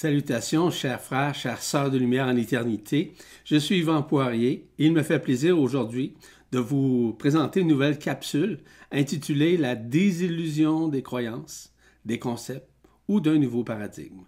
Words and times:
Salutations, 0.00 0.70
chers 0.70 1.00
frères, 1.00 1.34
chères 1.34 1.60
sœurs 1.60 1.90
de 1.90 1.98
lumière 1.98 2.28
en 2.28 2.36
éternité. 2.36 3.14
Je 3.44 3.56
suis 3.56 3.78
Yvan 3.78 4.04
Poirier 4.04 4.68
et 4.78 4.86
il 4.86 4.92
me 4.92 5.02
fait 5.02 5.18
plaisir 5.18 5.58
aujourd'hui 5.58 6.14
de 6.52 6.60
vous 6.60 7.14
présenter 7.14 7.62
une 7.62 7.66
nouvelle 7.66 7.98
capsule 7.98 8.60
intitulée 8.92 9.56
La 9.56 9.74
désillusion 9.74 10.86
des 10.86 11.02
croyances, 11.02 11.72
des 12.04 12.20
concepts 12.20 12.70
ou 13.08 13.18
d'un 13.18 13.38
nouveau 13.38 13.64
paradigme. 13.64 14.22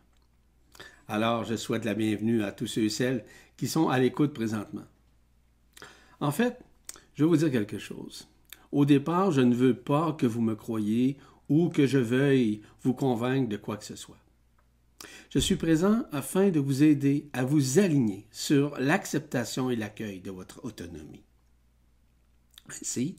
Alors, 1.07 1.45
je 1.45 1.55
souhaite 1.55 1.85
la 1.85 1.95
bienvenue 1.95 2.43
à 2.43 2.51
tous 2.51 2.67
ceux 2.67 2.83
et 2.83 2.91
celles 2.91 3.25
qui 3.57 3.69
sont 3.69 3.89
à 3.89 4.01
l'écoute 4.01 4.35
présentement. 4.35 4.89
En 6.19 6.33
fait, 6.33 6.59
je 7.15 7.23
vais 7.23 7.29
vous 7.29 7.37
dire 7.37 7.53
quelque 7.53 7.79
chose. 7.79 8.27
Au 8.73 8.85
départ, 8.85 9.31
je 9.31 9.41
ne 9.41 9.55
veux 9.55 9.75
pas 9.75 10.15
que 10.15 10.27
vous 10.27 10.43
me 10.43 10.57
croyiez 10.57 11.17
ou 11.49 11.69
que 11.69 11.87
je 11.87 11.99
veuille 11.99 12.61
vous 12.83 12.93
convaincre 12.93 13.49
de 13.49 13.57
quoi 13.57 13.77
que 13.77 13.85
ce 13.85 13.95
soit. 13.95 14.19
Je 15.31 15.39
suis 15.39 15.57
présent 15.57 16.05
afin 16.13 16.51
de 16.51 16.61
vous 16.61 16.83
aider 16.83 17.29
à 17.33 17.45
vous 17.45 17.79
aligner 17.79 18.27
sur 18.31 18.79
l'acceptation 18.79 19.71
et 19.71 19.77
l'accueil 19.77 20.21
de 20.21 20.31
votre 20.31 20.65
autonomie. 20.65 21.23
Ainsi, 22.69 23.17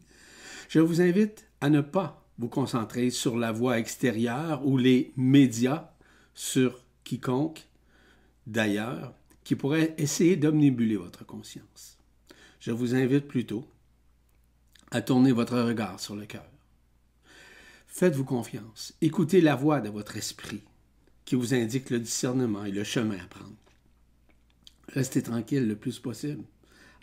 je 0.70 0.80
vous 0.80 1.02
invite 1.02 1.48
à 1.62 1.70
ne 1.70 1.82
pas 1.82 2.28
vous 2.38 2.50
concentrer 2.50 3.10
sur 3.10 3.38
la 3.38 3.52
voie 3.52 3.80
extérieure 3.80 4.66
ou 4.66 4.78
les 4.78 5.14
médias 5.16 5.92
sur 6.34 6.84
quiconque 7.04 7.68
d'ailleurs 8.48 9.14
qui 9.44 9.56
pourrait 9.56 9.96
essayer 9.98 10.36
d'omnibuler 10.36 10.98
votre 10.98 11.26
conscience. 11.26 11.98
Je 12.60 12.72
vous 12.72 12.96
invite 12.96 13.28
plutôt 13.28 13.66
à 14.92 15.02
tourner 15.02 15.32
votre 15.32 15.60
regard 15.60 16.00
sur 16.00 16.16
le 16.16 16.26
cœur. 16.26 16.46
Faites-vous 17.88 18.26
confiance. 18.26 18.94
Écoutez 19.02 19.42
la 19.42 19.56
voix 19.56 19.82
de 19.82 19.90
votre 19.90 20.16
esprit 20.18 20.62
qui 21.32 21.36
vous 21.36 21.54
indique 21.54 21.92
le 21.92 22.00
discernement 22.02 22.66
et 22.66 22.72
le 22.72 22.84
chemin 22.84 23.16
à 23.16 23.26
prendre. 23.26 23.56
Restez 24.90 25.24
tranquille 25.24 25.66
le 25.66 25.78
plus 25.78 25.98
possible 25.98 26.44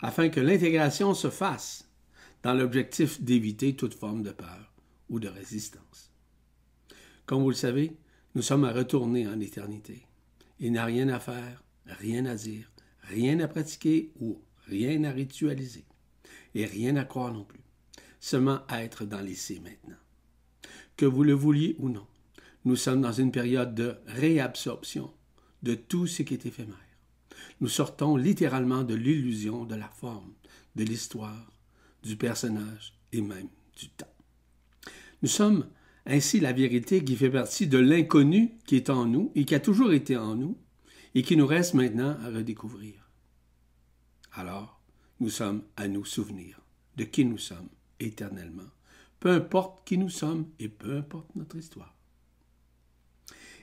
afin 0.01 0.29
que 0.29 0.39
l'intégration 0.39 1.15
se 1.15 1.31
fasse 1.31 1.89
dans 2.43 2.53
l'objectif 2.53 3.19
d'éviter 3.23 3.75
toute 3.75 3.95
forme 3.95 4.21
de 4.21 4.29
peur 4.29 4.71
ou 5.09 5.19
de 5.19 5.27
résistance. 5.27 6.11
Comme 7.25 7.41
vous 7.41 7.49
le 7.49 7.55
savez, 7.55 7.97
nous 8.35 8.43
sommes 8.43 8.65
à 8.65 8.71
retourner 8.71 9.27
en 9.27 9.39
éternité. 9.39 10.05
Il 10.59 10.73
n'y 10.73 10.77
a 10.77 10.85
rien 10.85 11.09
à 11.09 11.19
faire, 11.19 11.63
rien 11.87 12.27
à 12.27 12.35
dire, 12.35 12.71
rien 13.01 13.39
à 13.39 13.47
pratiquer 13.47 14.11
ou 14.19 14.43
rien 14.67 15.05
à 15.05 15.11
ritualiser, 15.11 15.85
et 16.53 16.67
rien 16.67 16.97
à 16.97 17.03
croire 17.03 17.33
non 17.33 17.45
plus. 17.45 17.63
Seulement 18.19 18.59
être 18.69 19.05
dans 19.05 19.21
l'essai 19.21 19.59
maintenant. 19.59 19.97
Que 20.97 21.07
vous 21.07 21.23
le 21.23 21.33
vouliez 21.33 21.75
ou 21.79 21.89
non, 21.89 22.05
nous 22.65 22.75
sommes 22.75 23.01
dans 23.01 23.11
une 23.11 23.31
période 23.31 23.73
de 23.73 23.95
réabsorption 24.07 25.11
de 25.63 25.75
tout 25.75 26.07
ce 26.07 26.23
qui 26.23 26.33
est 26.33 26.45
éphémère. 26.45 26.75
Nous 27.61 27.67
sortons 27.67 28.15
littéralement 28.15 28.83
de 28.83 28.95
l'illusion 28.95 29.65
de 29.65 29.75
la 29.75 29.87
forme, 29.87 30.33
de 30.75 30.83
l'histoire, 30.83 31.51
du 32.03 32.15
personnage 32.15 32.93
et 33.11 33.21
même 33.21 33.49
du 33.77 33.89
temps. 33.89 34.13
Nous 35.21 35.29
sommes 35.29 35.67
ainsi 36.05 36.39
la 36.39 36.53
vérité 36.53 37.03
qui 37.03 37.15
fait 37.15 37.29
partie 37.29 37.67
de 37.67 37.77
l'inconnu 37.77 38.57
qui 38.65 38.75
est 38.75 38.89
en 38.89 39.05
nous 39.05 39.31
et 39.35 39.45
qui 39.45 39.55
a 39.55 39.59
toujours 39.59 39.93
été 39.93 40.17
en 40.17 40.35
nous 40.35 40.57
et 41.15 41.23
qui 41.23 41.35
nous 41.35 41.47
reste 41.47 41.73
maintenant 41.73 42.17
à 42.23 42.29
redécouvrir. 42.29 43.09
Alors, 44.33 44.81
nous 45.19 45.29
sommes 45.29 45.63
à 45.75 45.87
nous 45.87 46.05
souvenir 46.05 46.61
de 46.95 47.03
qui 47.03 47.25
nous 47.25 47.37
sommes 47.37 47.69
éternellement, 47.99 48.69
peu 49.19 49.29
importe 49.29 49.85
qui 49.85 49.97
nous 49.97 50.09
sommes 50.09 50.47
et 50.59 50.69
peu 50.69 50.97
importe 50.97 51.35
notre 51.35 51.57
histoire. 51.57 51.98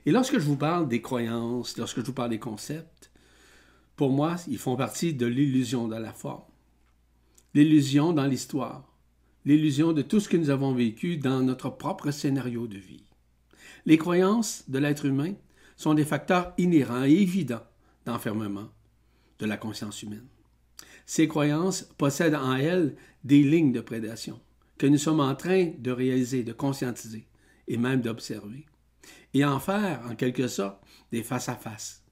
Et 0.07 0.13
lorsque 0.13 0.39
je 0.39 0.45
vous 0.45 0.57
parle 0.57 0.89
des 0.89 1.03
croyances, 1.03 1.77
lorsque 1.77 1.99
je 1.99 2.07
vous 2.07 2.13
parle 2.13 2.31
des 2.31 2.39
concepts, 2.39 3.11
pour 3.97 4.11
moi, 4.11 4.37
ils 4.47 4.57
font 4.57 4.77
partie 4.77 5.15
de 5.15 5.27
l'illusion 5.27 5.89
de 5.89 5.97
la 5.97 6.13
forme, 6.13 6.45
l'illusion 7.55 8.13
dans 8.13 8.27
l'histoire, 8.27 8.97
l'illusion 9.45 9.93
de 9.93 10.03
tout 10.03 10.21
ce 10.21 10.29
que 10.29 10.37
nous 10.37 10.51
avons 10.51 10.73
vécu 10.73 11.17
dans 11.17 11.41
notre 11.43 11.71
propre 11.71 12.13
scénario 12.13 12.69
de 12.69 12.79
vie. 12.79 13.03
Les 13.85 13.99
croyances 13.99 14.63
de 14.69 14.79
l'être 14.79 15.07
humain 15.07 15.35
sont 15.77 15.95
des 15.95 16.05
facteurs 16.05 16.53
inhérents 16.57 17.05
et 17.05 17.11
évidents 17.11 17.65
d'enfermement 18.05 18.69
de 19.41 19.47
la 19.47 19.57
conscience 19.57 20.03
humaine. 20.03 20.27
Ces 21.05 21.27
croyances 21.27 21.83
possèdent 21.99 22.37
en 22.37 22.55
elles 22.55 22.95
des 23.25 23.43
lignes 23.43 23.73
de 23.73 23.81
prédation 23.81 24.41
que 24.79 24.87
nous 24.87 24.99
sommes 24.99 25.21
en 25.21 25.35
train 25.35 25.73
de 25.79 25.91
réaliser, 25.91 26.45
de 26.45 26.53
conscientiser 26.53 27.27
et 27.67 27.77
même 27.77 28.03
d'observer 28.03 28.67
et 29.37 29.45
en 29.45 29.61
faire, 29.61 30.01
en 30.07 30.17
quelque 30.17 30.49
sorte, 30.49 30.83
des 31.13 31.23
face-à-face 31.23 32.03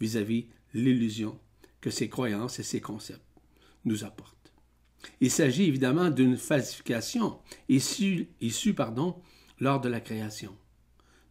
vis-à-vis 0.00 0.48
l'illusion 0.74 1.40
que 1.80 1.88
ces 1.88 2.10
croyances 2.10 2.58
et 2.58 2.62
ces 2.62 2.80
concepts 2.80 3.24
nous 3.86 4.04
apportent. 4.04 4.52
Il 5.20 5.30
s'agit 5.30 5.64
évidemment 5.64 6.10
d'une 6.10 6.36
falsification 6.36 7.38
issue, 7.70 8.28
issue 8.40 8.74
pardon, 8.74 9.16
lors 9.60 9.80
de 9.80 9.88
la 9.88 10.00
création 10.00 10.54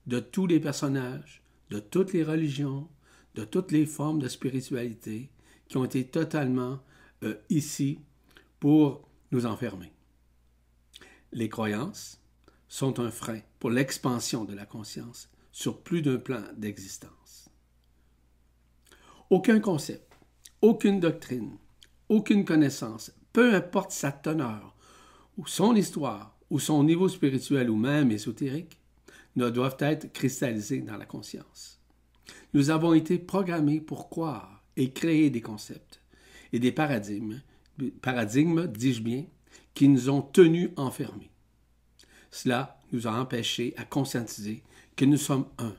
de 0.07 0.19
tous 0.19 0.47
les 0.47 0.59
personnages, 0.59 1.43
de 1.69 1.79
toutes 1.79 2.13
les 2.13 2.23
religions, 2.23 2.89
de 3.35 3.43
toutes 3.43 3.71
les 3.71 3.85
formes 3.85 4.19
de 4.19 4.27
spiritualité 4.27 5.29
qui 5.67 5.77
ont 5.77 5.85
été 5.85 6.07
totalement 6.07 6.79
euh, 7.23 7.35
ici 7.49 7.99
pour 8.59 9.07
nous 9.31 9.45
enfermer. 9.45 9.93
Les 11.31 11.47
croyances, 11.47 12.20
sont 12.71 13.01
un 13.01 13.11
frein 13.11 13.41
pour 13.59 13.69
l'expansion 13.69 14.45
de 14.45 14.55
la 14.55 14.65
conscience 14.65 15.29
sur 15.51 15.81
plus 15.83 16.01
d'un 16.01 16.15
plan 16.15 16.41
d'existence. 16.55 17.49
Aucun 19.29 19.59
concept, 19.59 20.17
aucune 20.61 21.01
doctrine, 21.01 21.57
aucune 22.07 22.45
connaissance, 22.45 23.11
peu 23.33 23.53
importe 23.53 23.91
sa 23.91 24.13
teneur, 24.13 24.73
ou 25.37 25.45
son 25.47 25.75
histoire, 25.75 26.37
ou 26.49 26.59
son 26.59 26.85
niveau 26.85 27.09
spirituel 27.09 27.69
ou 27.69 27.75
même 27.75 28.09
ésotérique, 28.09 28.79
ne 29.35 29.49
doivent 29.49 29.75
être 29.79 30.13
cristallisés 30.13 30.79
dans 30.79 30.95
la 30.95 31.05
conscience. 31.05 31.77
Nous 32.53 32.69
avons 32.69 32.93
été 32.93 33.19
programmés 33.19 33.81
pour 33.81 34.09
croire 34.09 34.63
et 34.77 34.93
créer 34.93 35.29
des 35.29 35.41
concepts 35.41 36.01
et 36.53 36.59
des 36.59 36.71
paradigmes, 36.71 37.41
paradigmes, 38.01 38.67
dis-je 38.67 39.01
bien, 39.01 39.25
qui 39.73 39.89
nous 39.89 40.09
ont 40.09 40.21
tenus 40.21 40.69
enfermés. 40.77 41.31
Cela 42.31 42.79
nous 42.91 43.07
a 43.07 43.11
empêchés 43.11 43.73
à 43.77 43.83
conscientiser 43.83 44.63
que 44.95 45.05
nous 45.05 45.17
sommes 45.17 45.45
un 45.57 45.75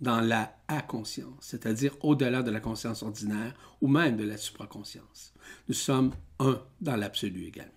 dans 0.00 0.20
la 0.20 0.56
à-conscience, 0.66 1.36
c'est-à-dire 1.40 1.94
au-delà 2.02 2.42
de 2.42 2.50
la 2.50 2.60
conscience 2.60 3.02
ordinaire 3.02 3.54
ou 3.82 3.88
même 3.88 4.16
de 4.16 4.24
la 4.24 4.38
supraconscience. 4.38 5.34
Nous 5.68 5.74
sommes 5.74 6.12
un 6.38 6.62
dans 6.80 6.96
l'absolu 6.96 7.44
également. 7.44 7.72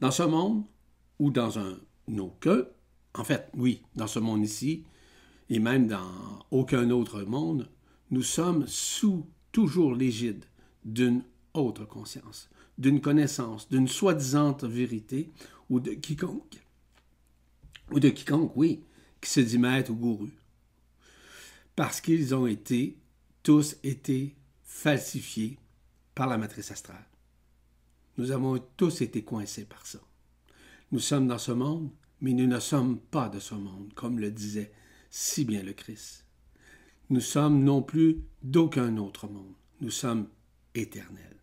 Dans 0.00 0.10
ce 0.10 0.24
monde, 0.24 0.64
ou 1.18 1.30
dans 1.30 1.58
un 1.58 1.78
autre, 2.18 2.72
en 3.14 3.24
fait, 3.24 3.48
oui, 3.54 3.82
dans 3.94 4.06
ce 4.06 4.18
monde 4.18 4.44
ici, 4.44 4.84
et 5.48 5.58
même 5.58 5.86
dans 5.86 6.44
aucun 6.50 6.90
autre 6.90 7.22
monde, 7.22 7.68
nous 8.10 8.22
sommes 8.22 8.66
sous 8.66 9.26
toujours 9.52 9.94
l'égide 9.94 10.44
d'une 10.84 11.22
autre 11.54 11.84
conscience, 11.84 12.50
d'une 12.78 13.00
connaissance, 13.00 13.68
d'une 13.68 13.88
soi-disante 13.88 14.64
vérité 14.64 15.30
ou 15.70 15.80
de 15.80 15.92
quiconque, 15.92 16.62
ou 17.90 18.00
de 18.00 18.08
quiconque, 18.08 18.56
oui, 18.56 18.82
qui 19.20 19.30
se 19.30 19.40
dit 19.40 19.58
maître 19.58 19.90
ou 19.90 19.96
gourou. 19.96 20.30
Parce 21.74 22.00
qu'ils 22.00 22.34
ont 22.34 22.46
été, 22.46 22.96
tous 23.42 23.76
été 23.82 24.34
falsifiés 24.62 25.58
par 26.14 26.26
la 26.26 26.38
matrice 26.38 26.70
astrale. 26.70 27.06
Nous 28.18 28.30
avons 28.30 28.58
tous 28.76 29.02
été 29.02 29.22
coincés 29.22 29.64
par 29.64 29.86
ça. 29.86 30.00
Nous 30.90 31.00
sommes 31.00 31.28
dans 31.28 31.38
ce 31.38 31.52
monde, 31.52 31.90
mais 32.20 32.32
nous 32.32 32.46
ne 32.46 32.60
sommes 32.60 32.98
pas 32.98 33.28
de 33.28 33.38
ce 33.38 33.54
monde, 33.54 33.92
comme 33.94 34.18
le 34.18 34.30
disait 34.30 34.72
si 35.10 35.44
bien 35.44 35.62
le 35.62 35.72
Christ. 35.72 36.24
Nous 37.10 37.20
sommes 37.20 37.62
non 37.62 37.82
plus 37.82 38.22
d'aucun 38.42 38.96
autre 38.96 39.28
monde. 39.28 39.54
Nous 39.80 39.90
sommes 39.90 40.28
éternels. 40.74 41.36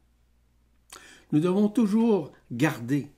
Nous 1.31 1.39
devons 1.39 1.69
toujours 1.69 2.31
garder 2.51 3.09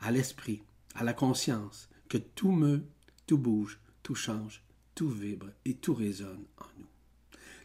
à 0.00 0.10
l'esprit, 0.10 0.62
à 0.94 1.04
la 1.04 1.12
conscience, 1.12 1.88
que 2.08 2.18
tout 2.18 2.52
meut, 2.52 2.84
tout 3.26 3.38
bouge, 3.38 3.80
tout 4.02 4.14
change, 4.14 4.64
tout 4.94 5.08
vibre 5.08 5.48
et 5.64 5.74
tout 5.74 5.94
résonne 5.94 6.44
en 6.58 6.66
nous. 6.78 6.88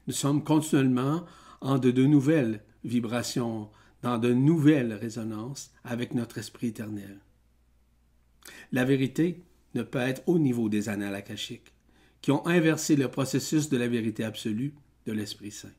Nous 0.08 0.14
sommes 0.14 0.44
continuellement 0.44 1.26
en 1.62 1.80
de, 1.80 1.92
nouvelles 1.92 2.62
vibrations, 2.84 3.70
dans 4.02 4.18
de 4.18 4.32
nouvelles 4.32 4.94
résonances 4.94 5.72
avec 5.84 6.14
notre 6.14 6.38
esprit 6.38 6.68
éternel. 6.68 7.20
La 8.72 8.86
vérité 8.86 9.44
ne 9.74 9.81
peut 9.81 10.00
être 10.00 10.22
au 10.28 10.38
niveau 10.38 10.70
des 10.70 10.90
annales 10.90 11.16
akashiques, 11.16 11.74
qui 12.22 12.31
ont 12.31 12.46
inversé 12.46 12.96
le 12.96 13.10
processus 13.10 13.70
de 13.70 13.78
la 13.78 13.88
vérité 13.88 14.24
absolue 14.24 14.74
de 15.06 15.12
l'Esprit 15.12 15.52
Saint. 15.52 15.74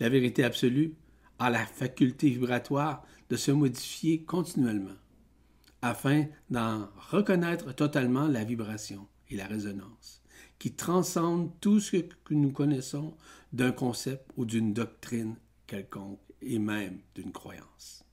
La 0.00 0.08
vérité 0.08 0.44
absolue 0.44 0.94
a 1.38 1.50
la 1.50 1.66
faculté 1.66 2.30
vibratoire 2.30 3.04
de 3.30 3.36
se 3.36 3.50
modifier 3.50 4.22
continuellement 4.22 4.96
afin 5.82 6.26
d'en 6.50 6.88
reconnaître 7.10 7.74
totalement 7.74 8.26
la 8.26 8.44
vibration 8.44 9.06
et 9.30 9.36
la 9.36 9.46
résonance, 9.46 10.22
qui 10.58 10.72
transcendent 10.72 11.52
tout 11.60 11.80
ce 11.80 11.96
que 11.96 12.34
nous 12.34 12.50
connaissons 12.50 13.14
d'un 13.52 13.72
concept 13.72 14.30
ou 14.36 14.44
d'une 14.44 14.72
doctrine 14.72 15.36
quelconque 15.66 16.20
et 16.42 16.58
même 16.58 16.98
d'une 17.14 17.32
croyance. 17.32 18.04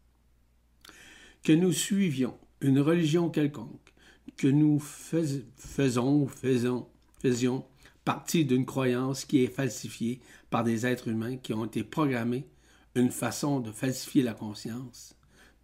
Que 1.43 1.53
nous 1.53 1.71
suivions 1.71 2.37
une 2.61 2.79
religion 2.79 3.29
quelconque, 3.29 3.93
que 4.37 4.47
nous 4.47 4.79
faisons 4.79 6.27
faisons, 6.27 6.87
faisions 7.19 7.65
partie 8.03 8.45
d'une 8.45 8.65
croyance 8.65 9.25
qui 9.25 9.43
est 9.43 9.47
falsifiée 9.47 10.21
par 10.49 10.63
des 10.63 10.85
êtres 10.85 11.07
humains 11.07 11.37
qui 11.37 11.53
ont 11.53 11.65
été 11.65 11.83
programmés 11.83 12.47
une 12.93 13.11
façon 13.11 13.59
de 13.59 13.71
falsifier 13.71 14.21
la 14.21 14.33
conscience, 14.33 15.15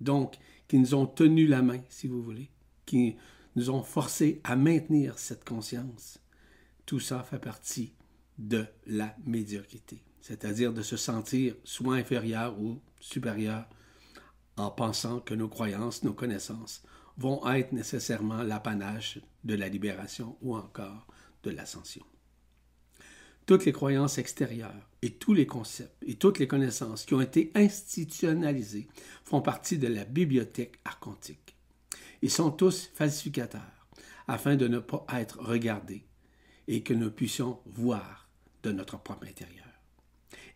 donc 0.02 0.36
qui 0.72 0.80
nous 0.80 0.96
ont 0.96 1.06
tenu 1.06 1.48
la 1.48 1.62
main, 1.62 1.82
si 1.90 2.08
vous 2.08 2.24
voulez, 2.24 2.50
qui 2.86 3.18
nous 3.58 3.70
ont 3.72 3.84
forcés 3.84 4.40
à 4.46 4.56
maintenir 4.56 5.20
cette 5.20 5.44
conscience. 5.44 6.18
Tout 6.86 7.02
ça 7.02 7.24
fait 7.24 7.40
partie 7.40 7.92
de 8.38 8.66
la 8.88 9.14
médiocrité, 9.26 10.02
c'est-à-dire 10.22 10.72
de 10.72 10.82
se 10.82 10.96
sentir 10.96 11.56
soit 11.66 11.96
inférieur 11.96 12.58
ou 12.58 12.80
supérieur 13.02 13.68
en 14.56 14.72
pensant 14.72 15.20
que 15.20 15.34
nos 15.34 15.50
croyances, 15.50 16.04
nos 16.04 16.14
connaissances 16.14 16.84
vont 17.18 17.46
être 17.52 17.74
nécessairement 17.74 18.42
l'apanage 18.42 19.20
de 19.44 19.56
la 19.56 19.68
libération 19.68 20.38
ou 20.42 20.56
encore 20.56 21.06
de 21.44 21.52
l'ascension. 21.52 22.06
Toutes 23.52 23.66
les 23.66 23.74
croyances 23.74 24.18
extérieures 24.18 24.88
et 25.02 25.10
tous 25.10 25.34
les 25.34 25.46
concepts 25.46 26.02
et 26.08 26.16
toutes 26.16 26.40
les 26.40 26.48
connaissances 26.48 27.04
qui 27.04 27.16
ont 27.16 27.20
été 27.20 27.52
institutionnalisées 27.54 28.88
font 29.26 29.42
partie 29.42 29.78
de 29.78 29.90
la 29.90 30.06
bibliothèque 30.06 30.80
archontique. 30.86 31.58
Ils 32.22 32.32
sont 32.32 32.52
tous 32.52 32.90
falsificateurs 32.94 33.90
afin 34.30 34.56
de 34.56 34.70
ne 34.70 34.80
pas 34.80 35.06
être 35.16 35.38
regardés 35.42 36.06
et 36.70 36.82
que 36.82 36.94
nous 36.94 37.12
puissions 37.12 37.60
voir 37.66 38.30
de 38.64 38.72
notre 38.72 38.98
propre 38.98 39.28
intérieur. 39.28 39.68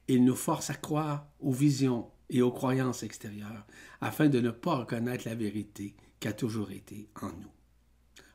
Ils 0.07 0.23
nous 0.23 0.37
forcent 0.37 0.69
à 0.69 0.75
croire 0.75 1.27
aux 1.41 1.51
visions 1.51 2.09
et 2.29 2.41
aux 2.41 2.53
croyances 2.53 3.03
extérieures 3.03 3.67
afin 3.99 4.29
de 4.29 4.39
ne 4.39 4.51
pas 4.51 4.77
reconnaître 4.77 5.27
la 5.27 5.35
vérité 5.35 5.97
qui 6.21 6.29
a 6.29 6.33
toujours 6.33 6.71
été 6.71 7.09
en 7.21 7.27
nous. 7.27 7.51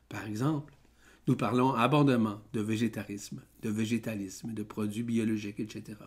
Par 0.07 0.27
exemple, 0.27 0.75
nous 1.27 1.35
parlons 1.35 1.73
abondamment 1.73 2.41
de 2.53 2.61
végétarisme, 2.61 3.41
de 3.61 3.69
végétalisme, 3.69 4.53
de 4.53 4.63
produits 4.63 5.03
biologiques, 5.03 5.59
etc. 5.59 5.97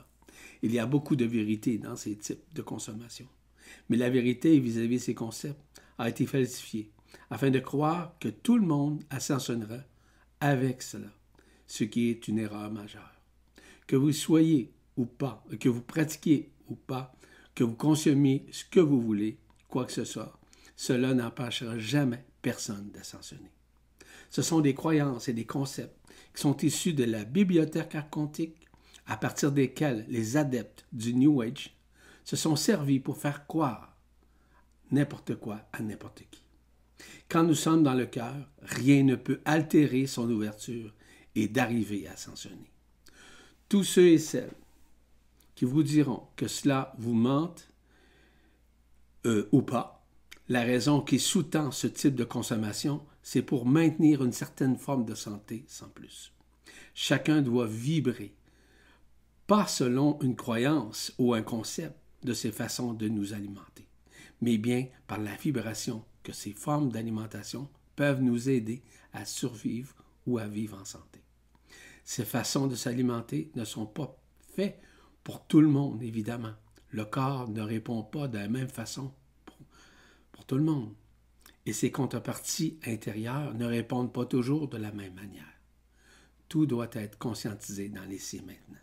Il 0.63 0.73
y 0.73 0.79
a 0.79 0.87
beaucoup 0.87 1.17
de 1.17 1.25
vérité 1.25 1.79
dans 1.79 1.97
ces 1.97 2.17
types 2.17 2.43
de 2.55 2.63
consommation. 2.63 3.27
Mais 3.89 3.97
la 3.97 4.11
vérité 4.11 4.59
vis-à-vis 4.59 4.97
de 4.97 5.03
ces 5.03 5.15
concepts 5.15 5.61
a 5.99 6.09
été 6.09 6.27
falsifiée 6.27 6.91
afin 7.31 7.51
de 7.51 7.61
croire 7.61 8.17
que 8.19 8.29
tout 8.29 8.59
le 8.59 8.67
monde 8.67 9.03
ascensionnera 9.11 9.79
avec 10.41 10.83
cela, 10.83 11.13
ce 11.67 11.85
qui 11.85 12.11
est 12.11 12.29
une 12.29 12.39
erreur 12.39 12.71
majeure. 12.71 13.21
Que 13.87 13.97
vous 13.97 14.13
soyez 14.13 14.73
ou 14.97 15.07
pas, 15.07 15.45
que 15.61 15.69
vous 15.69 15.83
pratiquiez 15.83 16.51
ou 16.69 16.75
pas, 16.75 17.15
que 17.55 17.65
vous 17.65 17.75
consommiez 17.75 18.47
ce 18.51 18.65
que 18.65 18.81
vous 18.81 19.01
voulez, 19.01 19.39
quoi 19.69 19.85
que 19.85 19.93
ce 19.93 20.05
soit, 20.05 20.39
cela 20.77 21.15
n'empêchera 21.15 21.79
jamais 21.79 22.25
personne 22.43 22.91
d'ascensionner. 22.93 23.51
Ce 24.35 24.43
sont 24.43 24.59
des 24.59 24.75
croyances 24.75 25.29
et 25.29 25.33
des 25.33 25.47
concepts 25.47 25.97
qui 26.35 26.43
sont 26.43 26.57
issus 26.57 26.93
de 26.93 27.05
la 27.05 27.25
bibliothèque 27.25 27.95
archontique, 27.95 28.67
à 29.07 29.17
partir 29.17 29.53
desquels 29.53 30.05
les 30.09 30.37
adeptes 30.37 30.87
du 30.93 31.15
New 31.15 31.41
Age 31.41 31.79
se 32.25 32.35
sont 32.35 32.57
servis 32.57 32.99
pour 32.99 33.17
faire 33.17 33.47
croire 33.47 33.97
n'importe 34.91 35.37
quoi 35.37 35.61
à 35.73 35.83
n'importe 35.83 36.25
qui. 36.33 36.43
Quand 37.29 37.45
nous 37.45 37.55
sommes 37.55 37.85
dans 37.85 37.95
le 37.95 38.07
cœur, 38.07 38.35
rien 38.61 39.05
ne 39.05 39.15
peut 39.15 39.41
altérer 39.45 40.09
son 40.09 40.29
ouverture 40.29 40.93
et 41.37 41.47
d'arriver 41.47 42.09
à 42.09 42.15
ascensionner. 42.15 42.73
Tous 43.69 43.85
ceux 43.85 44.09
et 44.09 44.19
celles 44.19 44.51
qui 45.55 45.65
vous 45.65 45.85
diront 45.85 46.25
que 46.35 46.49
cela 46.49 46.93
vous 46.99 47.15
mente 47.15 47.69
euh, 49.27 49.49
ou 49.53 49.63
pas, 49.63 50.05
la 50.49 50.65
raison 50.65 51.03
qui 51.03 51.21
sous-tend 51.21 51.71
ce 51.71 51.87
type 51.87 52.17
de 52.17 52.25
consommation 52.25 53.01
c'est 53.25 53.43
pour 53.43 53.65
maintenir 53.65 54.23
une 54.23 54.33
certaine 54.33 54.77
forme 54.77 55.07
de 55.07 55.15
santé 55.15 55.65
sans 55.67 55.89
plus. 55.89 56.31
Chacun 56.93 57.41
doit 57.41 57.67
vibrer, 57.67 58.35
pas 59.47 59.67
selon 59.67 60.21
une 60.21 60.37
croyance 60.37 61.13
ou 61.19 61.33
un 61.33 61.43
concept 61.43 61.97
de 62.23 62.35
ces 62.35 62.53
façons 62.53 62.93
de 62.93 63.09
nous 63.09 63.33
alimenter, 63.33 63.89
mais 64.43 64.59
bien 64.59 64.87
par 65.07 65.19
la 65.19 65.35
vibration 65.37 66.05
que 66.23 66.35
ces 66.35 66.53
formes 66.53 66.93
d'alimentation 66.93 67.69
peuvent 67.97 68.21
nous 68.21 68.51
aider 68.51 68.83
à 69.15 69.25
survivre 69.25 69.95
ou 70.27 70.37
à 70.37 70.47
vivre 70.47 70.79
en 70.79 70.85
santé. 70.85 71.23
Ces 72.05 72.27
façons 72.27 72.67
de 72.67 72.75
s'alimenter 72.75 73.51
ne 73.55 73.65
sont 73.65 73.87
pas 73.87 74.19
faites 74.55 74.79
pour 75.25 75.47
tout 75.47 75.63
le 75.63 75.69
monde, 75.69 76.03
évidemment. 76.03 76.53
Le 76.91 77.07
corps 77.07 77.49
ne 77.49 77.63
répond 77.63 78.03
pas 78.03 78.29
de 78.29 78.37
la 78.37 78.49
même 78.49 78.69
façon 78.69 79.15
pour, 79.47 79.57
pour 80.31 80.45
tout 80.45 80.57
le 80.57 80.65
monde 80.65 80.93
et 81.67 81.73
ses 81.73 81.91
contreparties 81.91 82.79
intérieures 82.87 83.55
ne 83.55 83.65
répondent 83.65 84.13
pas 84.13 84.27
toujours 84.27 84.69
de 84.69 84.77
la 84.77 84.93
même 84.93 85.15
manière. 85.15 85.45
Tout 86.49 86.67
doit 86.67 86.91
être 86.93 87.19
conscientisé 87.19 87.89
dans 87.89 88.05
l'essai 88.05 88.41
maintenant. 88.43 88.81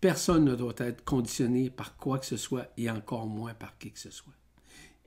Personne 0.00 0.44
ne 0.44 0.54
doit 0.54 0.74
être 0.78 1.04
conditionné 1.04 1.70
par 1.70 1.96
quoi 1.96 2.18
que 2.18 2.26
ce 2.26 2.36
soit 2.36 2.70
et 2.76 2.90
encore 2.90 3.26
moins 3.26 3.54
par 3.54 3.78
qui 3.78 3.90
que 3.90 3.98
ce 3.98 4.10
soit. 4.10 4.34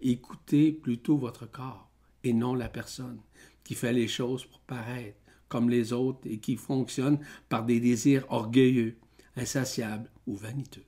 Écoutez 0.01 0.71
plutôt 0.71 1.17
votre 1.17 1.45
corps 1.45 1.89
et 2.23 2.33
non 2.33 2.55
la 2.55 2.69
personne 2.69 3.19
qui 3.63 3.75
fait 3.75 3.93
les 3.93 4.07
choses 4.07 4.45
pour 4.45 4.59
paraître 4.61 5.19
comme 5.49 5.69
les 5.69 5.93
autres 5.93 6.21
et 6.25 6.39
qui 6.39 6.55
fonctionne 6.55 7.19
par 7.49 7.63
des 7.65 7.79
désirs 7.79 8.25
orgueilleux, 8.29 8.97
insatiables 9.35 10.09
ou 10.25 10.35
vaniteux. 10.35 10.85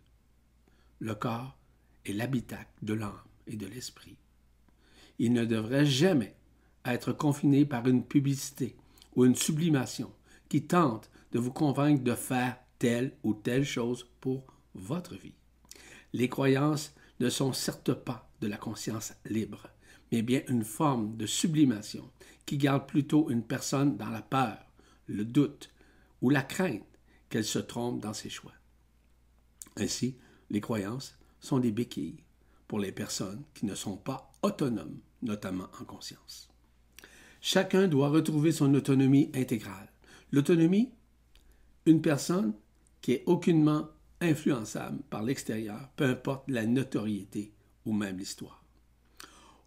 Le 0.99 1.15
corps 1.15 1.57
est 2.05 2.13
l'habitacle 2.13 2.71
de 2.81 2.93
l'âme 2.93 3.21
et 3.47 3.55
de 3.55 3.67
l'esprit 3.67 4.17
il 5.19 5.33
ne 5.33 5.45
devrait 5.45 5.85
jamais 5.85 6.35
être 6.85 7.11
confiné 7.11 7.65
par 7.65 7.87
une 7.87 8.03
publicité 8.03 8.75
ou 9.15 9.25
une 9.25 9.35
sublimation 9.35 10.11
qui 10.47 10.63
tente 10.63 11.11
de 11.33 11.39
vous 11.39 11.51
convaincre 11.51 12.03
de 12.03 12.15
faire 12.15 12.57
telle 12.79 13.13
ou 13.23 13.33
telle 13.33 13.65
chose 13.65 14.07
pour 14.21 14.45
votre 14.73 15.15
vie. 15.15 15.35
Les 16.13 16.29
croyances 16.29 16.95
ne 17.19 17.29
sont 17.29 17.53
certes 17.53 17.93
pas 17.93 18.31
de 18.41 18.47
la 18.47 18.57
conscience 18.57 19.13
libre, 19.25 19.67
mais 20.11 20.21
bien 20.21 20.41
une 20.47 20.63
forme 20.63 21.17
de 21.17 21.25
sublimation 21.25 22.09
qui 22.45 22.57
garde 22.57 22.87
plutôt 22.87 23.29
une 23.29 23.43
personne 23.43 23.97
dans 23.97 24.09
la 24.09 24.21
peur, 24.21 24.57
le 25.07 25.25
doute 25.25 25.69
ou 26.21 26.29
la 26.29 26.41
crainte 26.41 26.81
qu'elle 27.29 27.45
se 27.45 27.59
trompe 27.59 27.99
dans 27.99 28.13
ses 28.13 28.29
choix. 28.29 28.53
Ainsi, 29.75 30.15
les 30.49 30.61
croyances 30.61 31.17
sont 31.39 31.59
des 31.59 31.71
béquilles 31.71 32.23
pour 32.67 32.79
les 32.79 32.91
personnes 32.91 33.43
qui 33.53 33.65
ne 33.65 33.75
sont 33.75 33.97
pas 33.97 34.31
autonomes 34.41 34.99
notamment 35.21 35.67
en 35.79 35.85
conscience. 35.85 36.49
Chacun 37.41 37.87
doit 37.87 38.09
retrouver 38.09 38.51
son 38.51 38.73
autonomie 38.73 39.31
intégrale. 39.33 39.91
L'autonomie, 40.31 40.91
une 41.85 42.01
personne 42.01 42.53
qui 43.01 43.13
est 43.13 43.23
aucunement 43.25 43.87
influençable 44.21 44.99
par 45.09 45.23
l'extérieur, 45.23 45.89
peu 45.95 46.05
importe 46.05 46.49
la 46.49 46.65
notoriété 46.65 47.53
ou 47.85 47.93
même 47.93 48.17
l'histoire. 48.17 48.63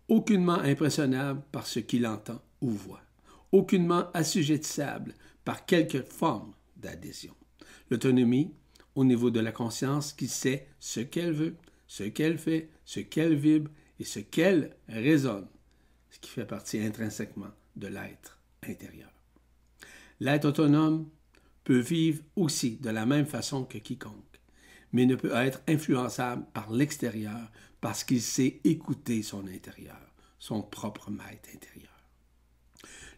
Aucunement 0.08 0.58
impressionnable 0.58 1.42
par 1.52 1.66
ce 1.66 1.78
qu'il 1.80 2.06
entend 2.06 2.42
ou 2.60 2.70
voit. 2.70 3.00
Aucunement 3.50 4.10
assujettissable 4.12 5.14
par 5.44 5.64
quelque 5.64 6.02
forme 6.02 6.52
d'adhésion. 6.76 7.34
L'autonomie, 7.90 8.52
au 8.94 9.04
niveau 9.04 9.30
de 9.30 9.40
la 9.40 9.52
conscience 9.52 10.12
qui 10.12 10.28
sait 10.28 10.68
ce 10.80 11.00
qu'elle 11.00 11.32
veut, 11.32 11.56
ce 11.86 12.04
qu'elle 12.04 12.38
fait, 12.38 12.70
ce 12.84 13.00
qu'elle 13.00 13.34
vibre 13.34 13.70
ce 14.04 14.20
qu'elle 14.20 14.76
résonne, 14.88 15.48
ce 16.10 16.18
qui 16.18 16.30
fait 16.30 16.46
partie 16.46 16.80
intrinsèquement 16.80 17.52
de 17.76 17.88
l'être 17.88 18.38
intérieur. 18.68 19.10
L'être 20.20 20.46
autonome 20.46 21.08
peut 21.64 21.78
vivre 21.78 22.22
aussi 22.36 22.76
de 22.76 22.90
la 22.90 23.06
même 23.06 23.26
façon 23.26 23.64
que 23.64 23.78
quiconque, 23.78 24.40
mais 24.92 25.06
ne 25.06 25.14
peut 25.14 25.34
être 25.34 25.62
influençable 25.68 26.44
par 26.52 26.70
l'extérieur 26.70 27.50
parce 27.80 28.04
qu'il 28.04 28.22
sait 28.22 28.60
écouter 28.64 29.22
son 29.22 29.46
intérieur, 29.46 30.00
son 30.38 30.62
propre 30.62 31.10
maître 31.10 31.48
intérieur. 31.54 31.90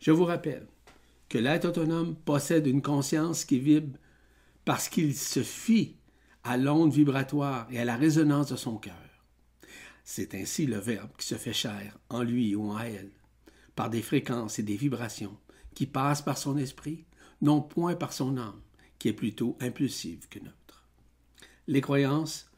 Je 0.01 0.11
vous 0.11 0.25
rappelle 0.25 0.67
que 1.29 1.39
l'être 1.39 1.67
autonome 1.67 2.15
possède 2.15 2.67
une 2.67 2.83
conscience 2.83 3.45
qui 3.45 3.59
vibre 3.59 3.99
parce 4.65 4.89
qu'il 4.89 5.15
se 5.15 5.43
fie 5.43 5.97
à 6.43 6.57
l'onde 6.57 6.93
vibratoire 6.93 7.67
et 7.71 7.79
à 7.79 7.85
la 7.85 7.97
résonance 7.97 8.51
de 8.51 8.57
son 8.57 8.77
cœur. 8.77 8.95
C'est 10.05 10.35
ainsi 10.35 10.67
le 10.67 10.79
Verbe 10.79 11.11
qui 11.19 11.27
se 11.27 11.37
fait 11.37 11.55
chair 11.55 11.99
en 12.11 12.23
lui 12.23 12.55
ou 12.55 12.71
en 12.71 12.79
elle, 12.79 13.11
par 13.75 13.89
des 13.89 14.03
fréquences 14.03 14.59
et 14.59 14.63
des 14.63 14.77
vibrations 14.77 15.37
qui 15.75 15.87
passent 15.87 16.23
par 16.23 16.39
son 16.39 16.59
esprit, 16.59 17.07
non 17.41 17.63
point 17.63 17.97
par 17.97 18.13
son 18.13 18.37
âme, 18.37 18.61
qui 18.99 19.09
est 19.09 19.15
plutôt 19.15 19.57
impulsive 19.61 20.29
que 20.29 20.39
neutre. 20.39 20.87
Les 21.67 21.81
croyances 21.81 22.51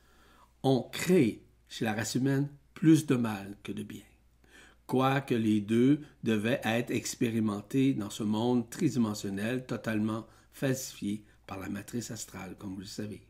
ont 0.65 0.83
créé 0.93 1.45
chez 1.69 1.85
la 1.85 1.95
race 1.95 2.17
humaine 2.17 2.50
plus 2.75 3.07
de 3.07 3.15
mal 3.15 3.57
que 3.62 3.73
de 3.73 3.83
bien. 3.83 4.03
quoique 4.87 5.35
les 5.35 5.61
deux 5.61 6.00
devaient 6.23 6.61
être 6.62 6.91
expérimentés 6.91 7.95
dans 7.95 8.11
ce 8.11 8.23
monde 8.23 8.69
tridimensionnel 8.71 9.67
totalement 9.67 10.26
falsifié 10.53 11.25
par 11.47 11.59
la 11.59 11.69
matrice 11.69 12.11
astrale, 12.11 12.57
comme 12.59 12.75
vous 12.75 12.81
le 12.81 12.87
savez. 12.87 13.23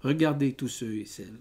Regardez 0.00 0.54
tous 0.54 0.68
ceux 0.68 0.96
et 0.96 1.06
celles 1.06 1.40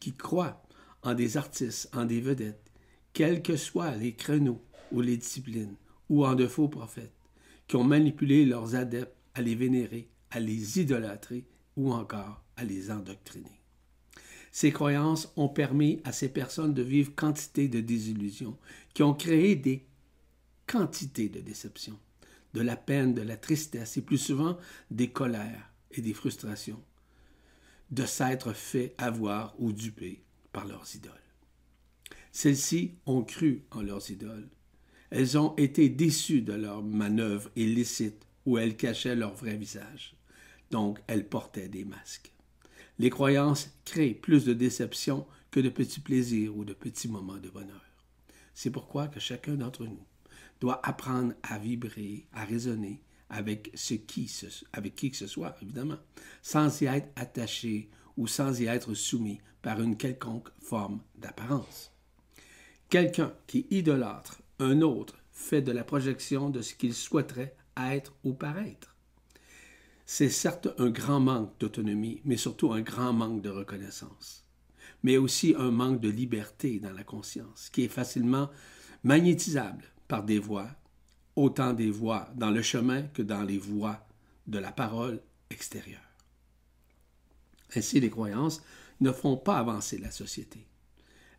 qui 0.00 0.12
croient 0.14 0.62
en 1.02 1.14
des 1.14 1.36
artistes, 1.36 1.90
en 1.94 2.04
des 2.04 2.20
vedettes, 2.20 2.72
quels 3.12 3.42
que 3.42 3.56
soient 3.56 3.94
les 3.96 4.14
créneaux 4.14 4.62
ou 4.92 5.00
les 5.00 5.16
disciplines, 5.16 5.76
ou 6.08 6.24
en 6.24 6.34
de 6.34 6.46
faux 6.46 6.68
prophètes, 6.68 7.12
qui 7.66 7.76
ont 7.76 7.84
manipulé 7.84 8.44
leurs 8.44 8.74
adeptes 8.74 9.14
à 9.34 9.42
les 9.42 9.54
vénérer, 9.54 10.08
à 10.30 10.40
les 10.40 10.80
idolâtrer 10.80 11.44
ou 11.76 11.92
encore 11.92 12.42
à 12.56 12.64
les 12.64 12.90
endoctriner. 12.90 13.60
Ces 14.50 14.72
croyances 14.72 15.32
ont 15.36 15.48
permis 15.48 16.00
à 16.04 16.12
ces 16.12 16.28
personnes 16.28 16.74
de 16.74 16.82
vivre 16.82 17.14
quantité 17.14 17.68
de 17.68 17.80
désillusions, 17.80 18.56
qui 18.94 19.02
ont 19.02 19.14
créé 19.14 19.54
des 19.54 19.86
quantités 20.66 21.28
de 21.28 21.40
déceptions, 21.40 21.98
de 22.54 22.60
la 22.60 22.76
peine, 22.76 23.14
de 23.14 23.22
la 23.22 23.36
tristesse 23.36 23.96
et 23.96 24.02
plus 24.02 24.18
souvent 24.18 24.58
des 24.90 25.10
colères 25.10 25.70
et 25.92 26.00
des 26.00 26.14
frustrations, 26.14 26.82
de 27.90 28.04
s'être 28.04 28.52
fait 28.52 28.94
avoir 28.98 29.54
ou 29.58 29.72
duper 29.72 30.22
par 30.52 30.66
leurs 30.66 30.94
idoles. 30.94 31.12
Celles-ci 32.32 32.94
ont 33.06 33.22
cru 33.22 33.64
en 33.70 33.82
leurs 33.82 34.10
idoles. 34.10 34.48
Elles 35.10 35.38
ont 35.38 35.54
été 35.56 35.88
déçues 35.88 36.42
de 36.42 36.52
leurs 36.52 36.82
manœuvres 36.82 37.50
illicites 37.56 38.26
où 38.44 38.58
elles 38.58 38.76
cachaient 38.76 39.16
leur 39.16 39.34
vrai 39.34 39.56
visage. 39.56 40.14
Donc, 40.70 40.98
elles 41.06 41.28
portaient 41.28 41.68
des 41.68 41.84
masques. 41.84 42.32
Les 42.98 43.10
croyances 43.10 43.70
créent 43.84 44.14
plus 44.14 44.44
de 44.44 44.52
déception 44.52 45.26
que 45.50 45.60
de 45.60 45.68
petits 45.68 46.00
plaisirs 46.00 46.56
ou 46.56 46.64
de 46.64 46.74
petits 46.74 47.08
moments 47.08 47.38
de 47.38 47.48
bonheur. 47.48 47.84
C'est 48.54 48.70
pourquoi 48.70 49.08
que 49.08 49.20
chacun 49.20 49.54
d'entre 49.54 49.84
nous 49.84 50.04
doit 50.60 50.84
apprendre 50.86 51.32
à 51.42 51.58
vibrer, 51.58 52.26
à 52.32 52.44
raisonner 52.44 53.02
avec, 53.30 53.70
ce 53.74 53.94
qui, 53.94 54.30
avec 54.72 54.94
qui 54.94 55.10
que 55.10 55.16
ce 55.16 55.26
soit, 55.26 55.56
évidemment, 55.62 55.98
sans 56.42 56.80
y 56.80 56.86
être 56.86 57.08
attaché 57.16 57.88
ou 58.18 58.26
sans 58.26 58.60
y 58.60 58.66
être 58.66 58.92
soumis 58.92 59.40
par 59.62 59.80
une 59.80 59.96
quelconque 59.96 60.50
forme 60.60 61.00
d'apparence. 61.16 61.92
Quelqu'un 62.90 63.32
qui 63.46 63.66
idolâtre 63.70 64.42
un 64.58 64.82
autre 64.82 65.18
fait 65.30 65.62
de 65.62 65.72
la 65.72 65.84
projection 65.84 66.50
de 66.50 66.60
ce 66.60 66.74
qu'il 66.74 66.94
souhaiterait 66.94 67.56
être 67.76 68.12
ou 68.24 68.34
paraître. 68.34 68.96
C'est 70.04 70.30
certes 70.30 70.68
un 70.78 70.90
grand 70.90 71.20
manque 71.20 71.58
d'autonomie, 71.60 72.20
mais 72.24 72.36
surtout 72.36 72.72
un 72.72 72.80
grand 72.80 73.12
manque 73.12 73.40
de 73.40 73.50
reconnaissance, 73.50 74.44
mais 75.02 75.16
aussi 75.16 75.54
un 75.56 75.70
manque 75.70 76.00
de 76.00 76.08
liberté 76.08 76.80
dans 76.80 76.92
la 76.92 77.04
conscience, 77.04 77.70
qui 77.70 77.84
est 77.84 77.88
facilement 77.88 78.50
magnétisable 79.04 79.84
par 80.08 80.24
des 80.24 80.38
voix, 80.38 80.70
autant 81.36 81.72
des 81.72 81.90
voix 81.90 82.28
dans 82.34 82.50
le 82.50 82.62
chemin 82.62 83.02
que 83.02 83.22
dans 83.22 83.42
les 83.42 83.58
voix 83.58 84.08
de 84.46 84.58
la 84.58 84.72
parole 84.72 85.20
extérieure. 85.50 86.07
Ainsi, 87.76 88.00
les 88.00 88.10
croyances 88.10 88.62
ne 89.00 89.12
font 89.12 89.36
pas 89.36 89.58
avancer 89.58 89.98
la 89.98 90.10
société. 90.10 90.66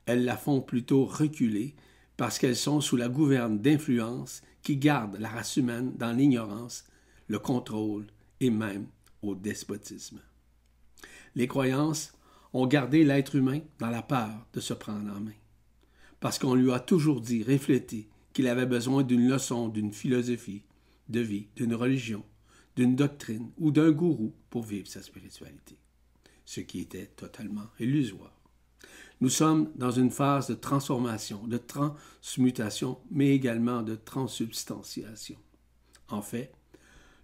Elles 0.06 0.26
la 0.26 0.38
font 0.38 0.62
plutôt 0.62 1.06
reculer 1.06 1.76
parce 2.18 2.40
qu'elles 2.40 2.56
sont 2.56 2.82
sous 2.82 2.98
la 2.98 3.10
gouverne 3.10 3.60
d'influences 3.60 4.42
qui 4.62 4.78
gardent 4.78 5.18
la 5.20 5.30
race 5.30 5.58
humaine 5.58 5.94
dans 5.96 6.12
l'ignorance, 6.12 6.86
le 7.28 7.40
contrôle 7.40 8.08
et 8.40 8.50
même 8.50 8.88
au 9.22 9.36
despotisme. 9.36 10.22
Les 11.36 11.48
croyances 11.48 12.14
ont 12.54 12.68
gardé 12.68 13.04
l'être 13.04 13.36
humain 13.36 13.62
dans 13.78 13.90
la 13.90 14.02
peur 14.02 14.48
de 14.54 14.60
se 14.60 14.74
prendre 14.74 15.12
en 15.16 15.20
main, 15.20 15.32
parce 16.20 16.40
qu'on 16.40 16.56
lui 16.56 16.72
a 16.72 16.80
toujours 16.80 17.22
dit, 17.22 17.44
reflété, 17.44 18.10
qu'il 18.34 18.48
avait 18.48 18.66
besoin 18.66 19.04
d'une 19.04 19.28
leçon, 19.28 19.70
d'une 19.70 19.94
philosophie 19.94 20.64
de 21.08 21.20
vie, 21.20 21.48
d'une 21.56 21.76
religion, 21.76 22.24
d'une 22.76 22.96
doctrine 22.96 23.52
ou 23.58 23.72
d'un 23.72 23.92
gourou 23.92 24.34
pour 24.50 24.64
vivre 24.64 24.88
sa 24.88 25.02
spiritualité, 25.02 25.78
ce 26.50 26.62
qui 26.62 26.80
était 26.80 27.06
totalement 27.06 27.68
illusoire. 27.80 28.34
Nous 29.22 29.30
sommes 29.30 29.72
dans 29.76 29.92
une 29.92 30.10
phase 30.10 30.48
de 30.48 30.56
transformation, 30.56 31.46
de 31.46 31.60
transmutation, 31.60 32.98
mais 33.12 33.30
également 33.36 33.84
de 33.84 33.94
transsubstantiation. 33.94 35.38
En 36.08 36.24
fait, 36.24 36.52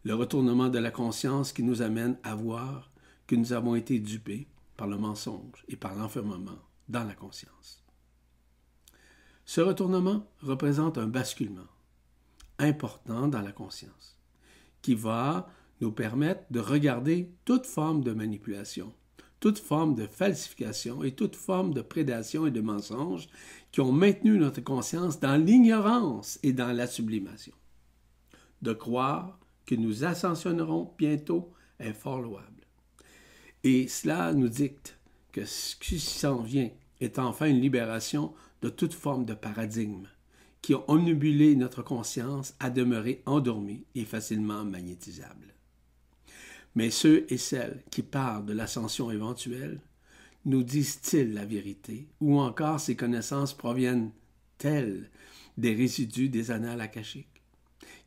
le 0.03 0.13
retournement 0.13 0.69
de 0.69 0.77
la 0.77 0.91
conscience 0.91 1.53
qui 1.53 1.63
nous 1.63 1.81
amène 1.81 2.19
à 2.21 2.35
voir 2.35 2.91
que 3.25 3.35
nous 3.35 3.51
avons 3.51 3.73
été 3.73 3.97
dupés 3.97 4.47
par 4.77 4.85
le 4.85 4.99
mensonge 4.99 5.65
et 5.69 5.75
par 5.75 5.95
l'enfermement 5.95 6.59
dans 6.87 7.03
la 7.03 7.15
conscience. 7.15 7.83
Ce 9.43 9.59
retournement 9.59 10.27
représente 10.43 10.99
un 10.99 11.07
basculement 11.07 11.71
important 12.59 13.27
dans 13.27 13.41
la 13.41 13.51
conscience 13.51 14.19
qui 14.83 14.93
va 14.93 15.49
nous 15.81 15.91
permettre 15.91 16.43
de 16.51 16.59
regarder 16.59 17.31
toute 17.43 17.65
forme 17.65 18.03
de 18.03 18.11
manipulation, 18.11 18.93
toute 19.39 19.59
forme 19.59 19.95
de 19.95 20.07
falsification 20.07 21.03
et 21.03 21.11
toute 21.11 21.35
forme 21.35 21.73
de 21.73 21.81
prédation 21.81 22.47
et 22.47 22.51
de 22.51 22.61
mensonge 22.61 23.27
qui 23.71 23.81
ont 23.81 23.91
maintenu 23.91 24.37
notre 24.37 24.61
conscience 24.61 25.19
dans 25.19 25.35
l'ignorance 25.35 26.39
et 26.43 26.53
dans 26.53 26.71
la 26.71 26.87
sublimation. 26.87 27.53
De 28.61 28.73
croire 28.73 29.39
que 29.65 29.75
nous 29.75 30.03
ascensionnerons 30.05 30.93
bientôt 30.97 31.51
est 31.79 31.93
fort 31.93 32.21
louable. 32.21 32.65
Et 33.63 33.87
cela 33.87 34.33
nous 34.33 34.49
dicte 34.49 34.97
que 35.31 35.45
ce 35.45 35.75
qui 35.75 35.99
s'en 35.99 36.41
vient 36.41 36.69
est 37.01 37.19
enfin 37.19 37.47
une 37.47 37.59
libération 37.59 38.33
de 38.61 38.69
toute 38.69 38.93
forme 38.93 39.25
de 39.25 39.33
paradigme 39.33 40.07
qui 40.61 40.73
ont 40.73 40.89
onnubulé 40.89 41.55
notre 41.55 41.83
conscience 41.83 42.55
à 42.59 42.69
demeurer 42.69 43.21
endormie 43.25 43.85
et 43.93 44.05
facilement 44.05 44.63
magnétisable. 44.63 45.54
Mais 46.75 46.89
ceux 46.89 47.25
et 47.29 47.37
celles 47.37 47.83
qui 47.89 48.03
parlent 48.03 48.45
de 48.45 48.53
l'ascension 48.53 49.09
éventuelle 49.09 49.79
nous 50.45 50.63
disent-ils 50.63 51.33
la 51.33 51.45
vérité 51.45 52.07
ou 52.21 52.39
encore 52.39 52.79
ces 52.79 52.95
connaissances 52.95 53.53
proviennent-elles 53.53 55.09
des 55.57 55.73
résidus 55.73 56.29
des 56.29 56.51
annales 56.51 56.81
akashiques? 56.81 57.35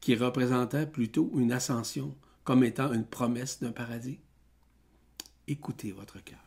qui 0.00 0.14
représentait 0.14 0.86
plutôt 0.86 1.30
une 1.36 1.52
ascension 1.52 2.14
comme 2.44 2.64
étant 2.64 2.92
une 2.92 3.04
promesse 3.04 3.60
d'un 3.60 3.72
paradis? 3.72 4.20
Écoutez 5.46 5.92
votre 5.92 6.22
cœur. 6.22 6.38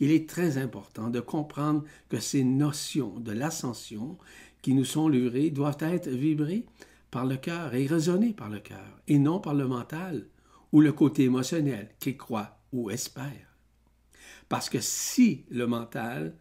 Il 0.00 0.10
est 0.10 0.28
très 0.28 0.58
important 0.58 1.10
de 1.10 1.20
comprendre 1.20 1.84
que 2.08 2.20
ces 2.20 2.44
notions 2.44 3.18
de 3.20 3.32
l'ascension 3.32 4.16
qui 4.62 4.74
nous 4.74 4.84
sont 4.84 5.08
livrées 5.08 5.50
doivent 5.50 5.78
être 5.80 6.08
vibrées 6.08 6.66
par 7.10 7.26
le 7.26 7.36
cœur 7.36 7.74
et 7.74 7.86
résonner 7.86 8.32
par 8.32 8.48
le 8.48 8.60
cœur, 8.60 9.00
et 9.06 9.18
non 9.18 9.40
par 9.40 9.54
le 9.54 9.66
mental 9.66 10.26
ou 10.72 10.80
le 10.80 10.92
côté 10.92 11.24
émotionnel 11.24 11.90
qui 11.98 12.16
croit 12.16 12.58
ou 12.72 12.90
espère. 12.90 13.56
Parce 14.48 14.68
que 14.68 14.80
si 14.80 15.44
le 15.50 15.66
mental 15.66 16.34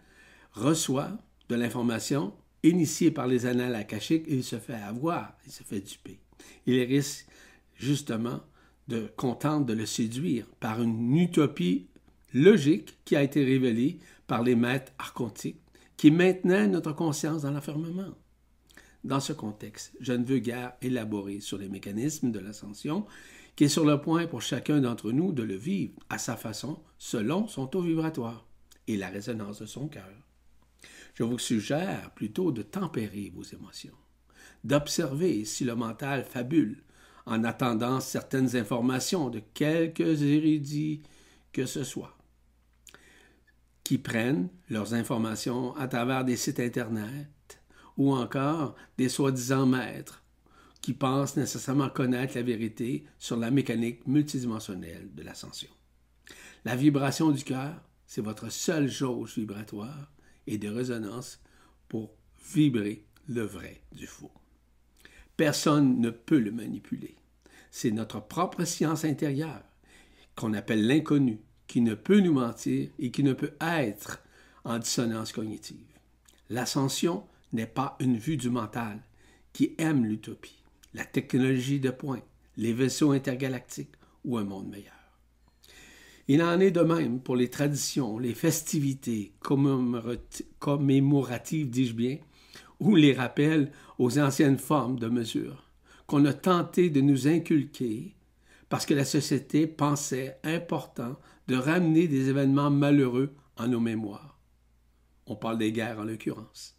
reçoit 0.53 1.17
de 1.50 1.55
l'information 1.55 2.34
initiée 2.63 3.12
par 3.12 3.27
les 3.27 3.46
annales 3.46 3.75
akashiques, 3.75 4.25
il 4.27 4.43
se 4.43 4.60
fait 4.60 4.74
avoir, 4.74 5.38
il 5.46 5.51
se 5.51 5.63
fait 5.63 5.81
duper 5.81 6.19
il 6.65 6.84
risque 6.84 7.27
justement 7.75 8.41
de 8.88 9.10
contenter 9.15 9.65
de 9.65 9.77
le 9.77 9.86
séduire 9.86 10.46
par 10.60 10.81
une 10.81 11.15
utopie 11.17 11.88
logique 12.34 12.98
qui 13.05 13.15
a 13.15 13.24
été 13.24 13.43
révélée 13.43 14.00
par 14.27 14.43
les 14.43 14.55
maîtres 14.55 14.91
archontiques, 15.00 15.62
qui 15.96 16.12
maintenait 16.12 16.67
notre 16.67 16.91
conscience 16.91 17.41
dans 17.41 17.51
l'enfermement. 17.51 18.13
Dans 19.03 19.19
ce 19.19 19.34
contexte, 19.34 19.93
je 20.00 20.13
ne 20.13 20.25
veux 20.25 20.39
guère 20.39 20.74
élaborer 20.81 21.39
sur 21.39 21.57
les 21.57 21.69
mécanismes 21.69 22.31
de 22.31 22.39
l'ascension, 22.39 23.05
qui 23.58 23.66
est 23.66 23.70
sur 23.70 23.84
le 23.84 24.00
point 24.00 24.28
pour 24.28 24.42
chacun 24.42 24.80
d'entre 24.80 25.12
nous 25.12 25.34
de 25.34 25.44
le 25.44 25.56
vivre 25.56 25.94
à 26.10 26.18
sa 26.18 26.38
façon, 26.38 26.80
selon 26.98 27.50
son 27.50 27.68
taux 27.68 27.82
vibratoire 27.82 28.48
et 28.88 28.96
la 28.96 29.10
résonance 29.10 29.60
de 29.60 29.66
son 29.66 29.90
cœur. 29.90 30.08
Je 31.16 31.24
vous 31.24 31.40
suggère 31.40 32.12
plutôt 32.12 32.54
de 32.54 32.62
tempérer 32.62 33.34
vos 33.36 33.44
émotions 33.44 33.96
d'observer 34.64 35.46
si 35.46 35.64
le 35.64 35.76
mental 35.76 36.24
fabule 36.24 36.84
en 37.26 37.44
attendant 37.44 38.00
certaines 38.00 38.56
informations 38.56 39.30
de 39.30 39.42
quelques 39.54 40.22
érudits 40.22 41.04
que 41.52 41.66
ce 41.66 41.84
soit, 41.84 42.18
qui 43.84 43.98
prennent 43.98 44.50
leurs 44.70 44.94
informations 44.94 45.76
à 45.76 45.88
travers 45.88 46.24
des 46.24 46.38
sites 46.38 46.60
Internet 46.60 47.62
ou 47.98 48.14
encore 48.14 48.76
des 48.98 49.10
soi-disant 49.10 49.66
maîtres 49.66 50.24
qui 50.81 50.93
pensent 50.93 51.38
nécessairement 51.38 51.89
connaître 51.89 52.36
la 52.36 52.43
vérité 52.43 53.05
sur 53.17 53.38
la 53.38 53.51
mécanique 53.51 54.05
multidimensionnelle 54.07 55.10
de 55.13 55.24
l'ascension. 55.24 55.69
La 56.65 56.75
vibration 56.75 57.31
du 57.31 57.43
cœur, 57.43 57.81
c'est 58.05 58.22
votre 58.22 58.51
seule 58.51 58.89
jauge 58.89 59.36
vibratoire 59.36 60.12
et 60.48 60.57
de 60.57 60.69
résonance 60.69 61.39
pour 61.88 62.13
vibrer 62.53 63.05
le 63.27 63.41
vrai 63.43 63.81
du 63.91 64.07
faux. 64.07 64.31
Personne 65.36 66.00
ne 66.00 66.10
peut 66.10 66.39
le 66.39 66.51
manipuler. 66.51 67.15
C'est 67.69 67.91
notre 67.91 68.19
propre 68.19 68.63
science 68.63 69.05
intérieure, 69.05 69.63
qu'on 70.36 70.53
appelle 70.53 70.88
l'inconnu, 70.88 71.39
qui 71.67 71.81
ne 71.81 71.93
peut 71.93 72.22
nous 72.22 72.34
mentir 72.34 72.89
et 72.98 73.12
qui 73.12 73.24
ne 73.24 73.34
peut 73.34 73.53
être 73.60 74.24
en 74.63 74.79
dissonance 74.79 75.31
cognitive. 75.31 75.86
L'ascension 76.50 77.25
n'est 77.53 77.67
pas 77.67 77.98
une 78.00 78.17
vue 78.17 78.38
du 78.38 78.50
mental 78.50 79.01
qui 79.53 79.75
aime 79.77 80.05
l'utopie, 80.05 80.63
la 80.98 81.06
technologie 81.06 81.80
de 81.80 81.92
pointe, 81.92 82.25
les 82.58 82.74
vaisseaux 82.74 83.12
intergalactiques 83.12 83.94
ou 84.25 84.38
un 84.38 84.44
monde 84.44 84.68
meilleur. 84.68 84.94
Il 86.27 86.42
en 86.42 86.60
est 86.60 86.72
de 86.72 86.82
même 86.82 87.22
pour 87.22 87.36
les 87.36 87.50
traditions, 87.50 88.18
les 88.18 88.34
festivités 88.34 89.32
commémoratives, 90.60 91.70
dis-je 91.70 91.94
bien, 91.94 92.18
ou 92.80 92.96
les 92.96 93.13
rappels 93.13 93.72
aux 94.00 94.18
anciennes 94.20 94.58
formes 94.58 95.00
de 95.00 95.08
mesure 95.08 95.63
qu'on 96.08 96.25
a 96.25 96.34
tenté 96.34 96.89
de 96.89 97.01
nous 97.01 97.27
inculquer 97.27 98.16
parce 98.70 98.86
que 98.86 98.94
la 98.94 99.06
société 99.06 99.68
pensait 99.68 100.39
important 100.44 101.18
de 101.48 101.56
ramener 101.56 102.08
des 102.08 102.30
événements 102.30 102.72
malheureux 102.72 103.36
en 103.56 103.68
nos 103.68 103.80
mémoires. 103.80 104.39
On 105.27 105.36
parle 105.36 105.58
des 105.60 105.72
guerres 105.72 106.00
en 106.00 106.06
l'occurrence. 106.06 106.76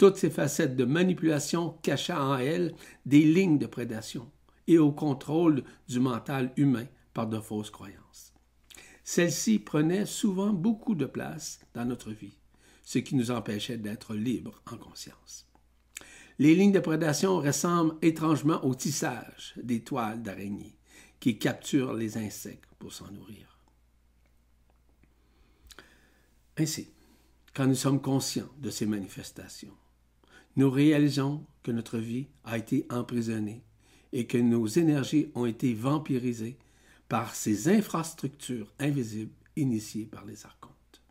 Toutes 0.00 0.16
ces 0.16 0.30
facettes 0.30 0.76
de 0.76 0.86
manipulation 0.86 1.76
cachaient 1.82 2.14
en 2.14 2.38
elles 2.38 2.74
des 3.04 3.20
lignes 3.20 3.58
de 3.58 3.66
prédation 3.66 4.32
et 4.66 4.78
au 4.78 4.92
contrôle 4.92 5.62
du 5.88 6.00
mental 6.00 6.54
humain 6.56 6.86
par 7.12 7.26
de 7.26 7.38
fausses 7.38 7.68
croyances. 7.68 8.32
Celles-ci 9.04 9.58
prenaient 9.58 10.06
souvent 10.06 10.54
beaucoup 10.54 10.94
de 10.94 11.04
place 11.04 11.60
dans 11.74 11.84
notre 11.84 12.12
vie, 12.12 12.38
ce 12.82 12.98
qui 12.98 13.14
nous 13.14 13.30
empêchait 13.30 13.76
d'être 13.76 14.14
libres 14.14 14.62
en 14.72 14.78
conscience. 14.78 15.46
Les 16.38 16.54
lignes 16.54 16.72
de 16.72 16.80
prédation 16.80 17.36
ressemblent 17.36 17.96
étrangement 18.00 18.64
au 18.64 18.74
tissage 18.74 19.52
des 19.62 19.84
toiles 19.84 20.22
d'araignée 20.22 20.78
qui 21.20 21.38
capturent 21.38 21.92
les 21.92 22.16
insectes 22.16 22.70
pour 22.78 22.94
s'en 22.94 23.10
nourrir. 23.10 23.58
Ainsi, 26.56 26.88
quand 27.52 27.66
nous 27.66 27.74
sommes 27.74 28.00
conscients 28.00 28.48
de 28.56 28.70
ces 28.70 28.86
manifestations, 28.86 29.76
nous 30.56 30.70
réalisons 30.70 31.44
que 31.62 31.70
notre 31.70 31.98
vie 31.98 32.26
a 32.44 32.58
été 32.58 32.86
emprisonnée 32.90 33.62
et 34.12 34.26
que 34.26 34.38
nos 34.38 34.66
énergies 34.66 35.30
ont 35.34 35.46
été 35.46 35.74
vampirisées 35.74 36.58
par 37.08 37.34
ces 37.34 37.68
infrastructures 37.68 38.72
invisibles 38.78 39.34
initiées 39.56 40.06
par 40.06 40.24
les 40.24 40.44
archontes. 40.44 41.02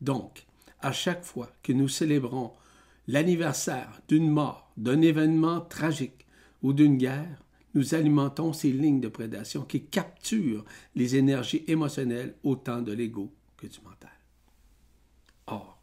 Donc, 0.00 0.46
à 0.80 0.92
chaque 0.92 1.24
fois 1.24 1.50
que 1.62 1.72
nous 1.72 1.88
célébrons 1.88 2.52
l'anniversaire 3.06 4.00
d'une 4.08 4.30
mort, 4.30 4.72
d'un 4.76 5.02
événement 5.02 5.60
tragique 5.60 6.26
ou 6.62 6.72
d'une 6.72 6.96
guerre, 6.96 7.42
nous 7.74 7.94
alimentons 7.94 8.52
ces 8.52 8.72
lignes 8.72 9.00
de 9.00 9.08
prédation 9.08 9.62
qui 9.62 9.84
capturent 9.84 10.64
les 10.94 11.16
énergies 11.16 11.64
émotionnelles 11.68 12.34
autant 12.42 12.82
de 12.82 12.92
l'ego 12.92 13.32
que 13.56 13.66
du 13.66 13.80
mental. 13.82 14.10
Or, 15.46 15.80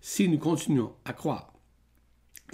si 0.00 0.28
nous 0.28 0.38
continuons 0.38 0.94
à 1.04 1.12
croire 1.12 1.53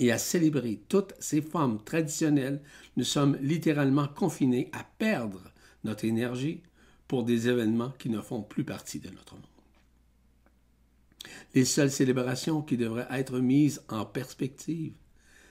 et 0.00 0.10
à 0.10 0.18
célébrer 0.18 0.82
toutes 0.88 1.12
ces 1.20 1.42
formes 1.42 1.84
traditionnelles, 1.84 2.62
nous 2.96 3.04
sommes 3.04 3.36
littéralement 3.42 4.08
confinés 4.08 4.70
à 4.72 4.82
perdre 4.82 5.52
notre 5.84 6.06
énergie 6.06 6.62
pour 7.06 7.22
des 7.22 7.48
événements 7.48 7.92
qui 7.98 8.08
ne 8.08 8.22
font 8.22 8.42
plus 8.42 8.64
partie 8.64 8.98
de 8.98 9.10
notre 9.10 9.34
monde. 9.34 9.44
Les 11.54 11.66
seules 11.66 11.90
célébrations 11.90 12.62
qui 12.62 12.78
devraient 12.78 13.08
être 13.10 13.40
mises 13.40 13.82
en 13.88 14.06
perspective, 14.06 14.94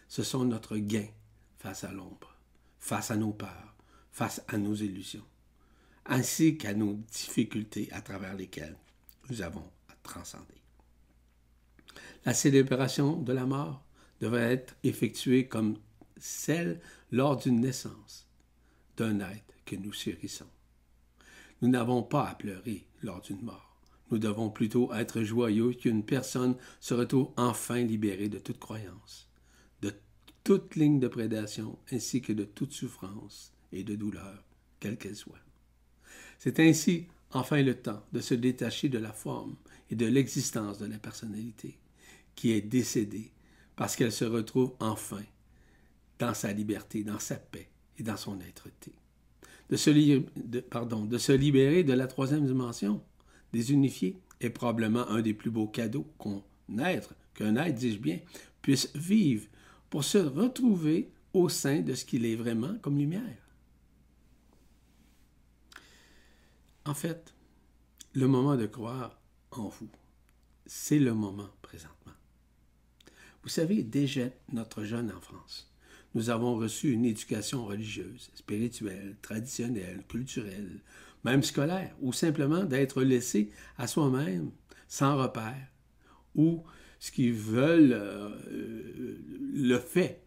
ce 0.07 0.23
sont 0.23 0.45
notre 0.45 0.77
gain 0.77 1.05
face 1.59 1.83
à 1.83 1.91
l'ombre, 1.91 2.35
face 2.79 3.11
à 3.11 3.17
nos 3.17 3.33
peurs, 3.33 3.75
face 4.11 4.41
à 4.47 4.57
nos 4.57 4.73
illusions, 4.73 5.25
ainsi 6.07 6.57
qu'à 6.57 6.73
nos 6.73 6.93
difficultés 7.11 7.87
à 7.91 8.01
travers 8.01 8.35
lesquelles 8.35 8.77
nous 9.29 9.43
avons 9.43 9.69
à 9.89 9.93
transcender. 10.01 10.45
La 12.25 12.33
célébration 12.33 13.21
de 13.21 13.31
la 13.31 13.45
mort 13.45 13.85
devrait 14.19 14.53
être 14.53 14.75
effectuée 14.83 15.47
comme 15.47 15.77
celle 16.17 16.79
lors 17.11 17.37
d'une 17.37 17.61
naissance 17.61 18.27
d'un 18.97 19.19
être 19.19 19.53
que 19.65 19.75
nous 19.75 19.91
chérissons. 19.91 20.49
Nous 21.61 21.69
n'avons 21.69 22.03
pas 22.03 22.27
à 22.27 22.35
pleurer 22.35 22.85
lors 23.01 23.21
d'une 23.21 23.41
mort. 23.41 23.81
Nous 24.11 24.17
devons 24.17 24.49
plutôt 24.49 24.93
être 24.93 25.21
joyeux 25.23 25.73
qu'une 25.73 26.03
personne 26.03 26.55
se 26.79 26.93
retrouve 26.93 27.31
enfin 27.37 27.81
libérée 27.81 28.29
de 28.29 28.39
toute 28.39 28.59
croyance, 28.59 29.29
de 29.81 29.93
toute 30.43 30.75
ligne 30.75 30.99
de 30.99 31.07
prédation, 31.07 31.77
ainsi 31.91 32.21
que 32.21 32.33
de 32.33 32.43
toute 32.43 32.73
souffrance 32.73 33.53
et 33.71 33.83
de 33.83 33.95
douleur, 33.95 34.43
quelle 34.79 34.97
qu'elle 34.97 35.15
soit. 35.15 35.39
C'est 36.39 36.59
ainsi 36.59 37.07
enfin 37.31 37.61
le 37.61 37.75
temps 37.75 38.03
de 38.11 38.19
se 38.19 38.33
détacher 38.33 38.89
de 38.89 38.97
la 38.97 39.13
forme 39.13 39.55
et 39.91 39.95
de 39.95 40.07
l'existence 40.07 40.79
de 40.79 40.87
la 40.87 40.97
personnalité, 40.97 41.77
qui 42.35 42.51
est 42.51 42.61
décédée 42.61 43.31
parce 43.79 43.95
qu'elle 43.95 44.11
se 44.11 44.25
retrouve 44.25 44.73
enfin 44.81 45.23
dans 46.19 46.33
sa 46.33 46.51
liberté, 46.51 47.05
dans 47.05 47.17
sa 47.17 47.37
paix 47.37 47.69
et 47.97 48.03
dans 48.03 48.17
son 48.17 48.37
être-té. 48.41 48.91
De, 49.69 49.77
se 49.77 49.89
de, 49.89 51.17
se 51.17 51.31
libérer 51.31 51.85
de 51.85 51.93
la 51.93 52.07
troisième 52.07 52.45
dimension, 52.45 53.01
désunifié 53.53 54.17
est 54.41 54.49
probablement 54.49 55.07
un 55.07 55.21
des 55.21 55.33
plus 55.33 55.49
beaux 55.49 55.69
cadeaux 55.69 56.05
être, 56.77 57.15
qu'un 57.33 57.55
être, 57.55 57.75
dis-je 57.75 57.99
bien, 57.99 58.19
puisse 58.61 58.93
vivre 58.95 59.47
pour 59.89 60.03
se 60.03 60.17
retrouver 60.17 61.09
au 61.31 61.47
sein 61.47 61.79
de 61.79 61.93
ce 61.93 62.03
qu'il 62.03 62.25
est 62.25 62.35
vraiment 62.35 62.75
comme 62.81 62.97
lumière. 62.97 63.47
En 66.83 66.93
fait, 66.93 67.33
le 68.11 68.27
moment 68.27 68.57
de 68.57 68.65
croire 68.65 69.17
en 69.51 69.69
vous, 69.69 69.89
c'est 70.65 70.99
le 70.99 71.13
moment 71.13 71.49
présentement. 71.61 72.18
Vous 73.43 73.49
savez, 73.49 73.83
déjà 73.83 74.25
notre 74.51 74.83
jeune 74.83 75.11
enfance, 75.11 75.71
nous 76.15 76.29
avons 76.29 76.55
reçu 76.55 76.91
une 76.91 77.05
éducation 77.05 77.65
religieuse, 77.65 78.31
spirituelle, 78.33 79.15
traditionnelle, 79.21 80.03
culturelle, 80.07 80.81
même 81.23 81.43
scolaire, 81.43 81.95
ou 82.01 82.13
simplement 82.13 82.63
d'être 82.63 83.03
laissé 83.03 83.51
à 83.77 83.87
soi-même, 83.87 84.51
sans 84.87 85.17
repère, 85.17 85.67
ou 86.35 86.63
ce 86.99 87.11
qu'ils 87.11 87.33
veulent 87.33 87.93
euh, 87.93 89.17
le 89.53 89.77
fait 89.77 90.21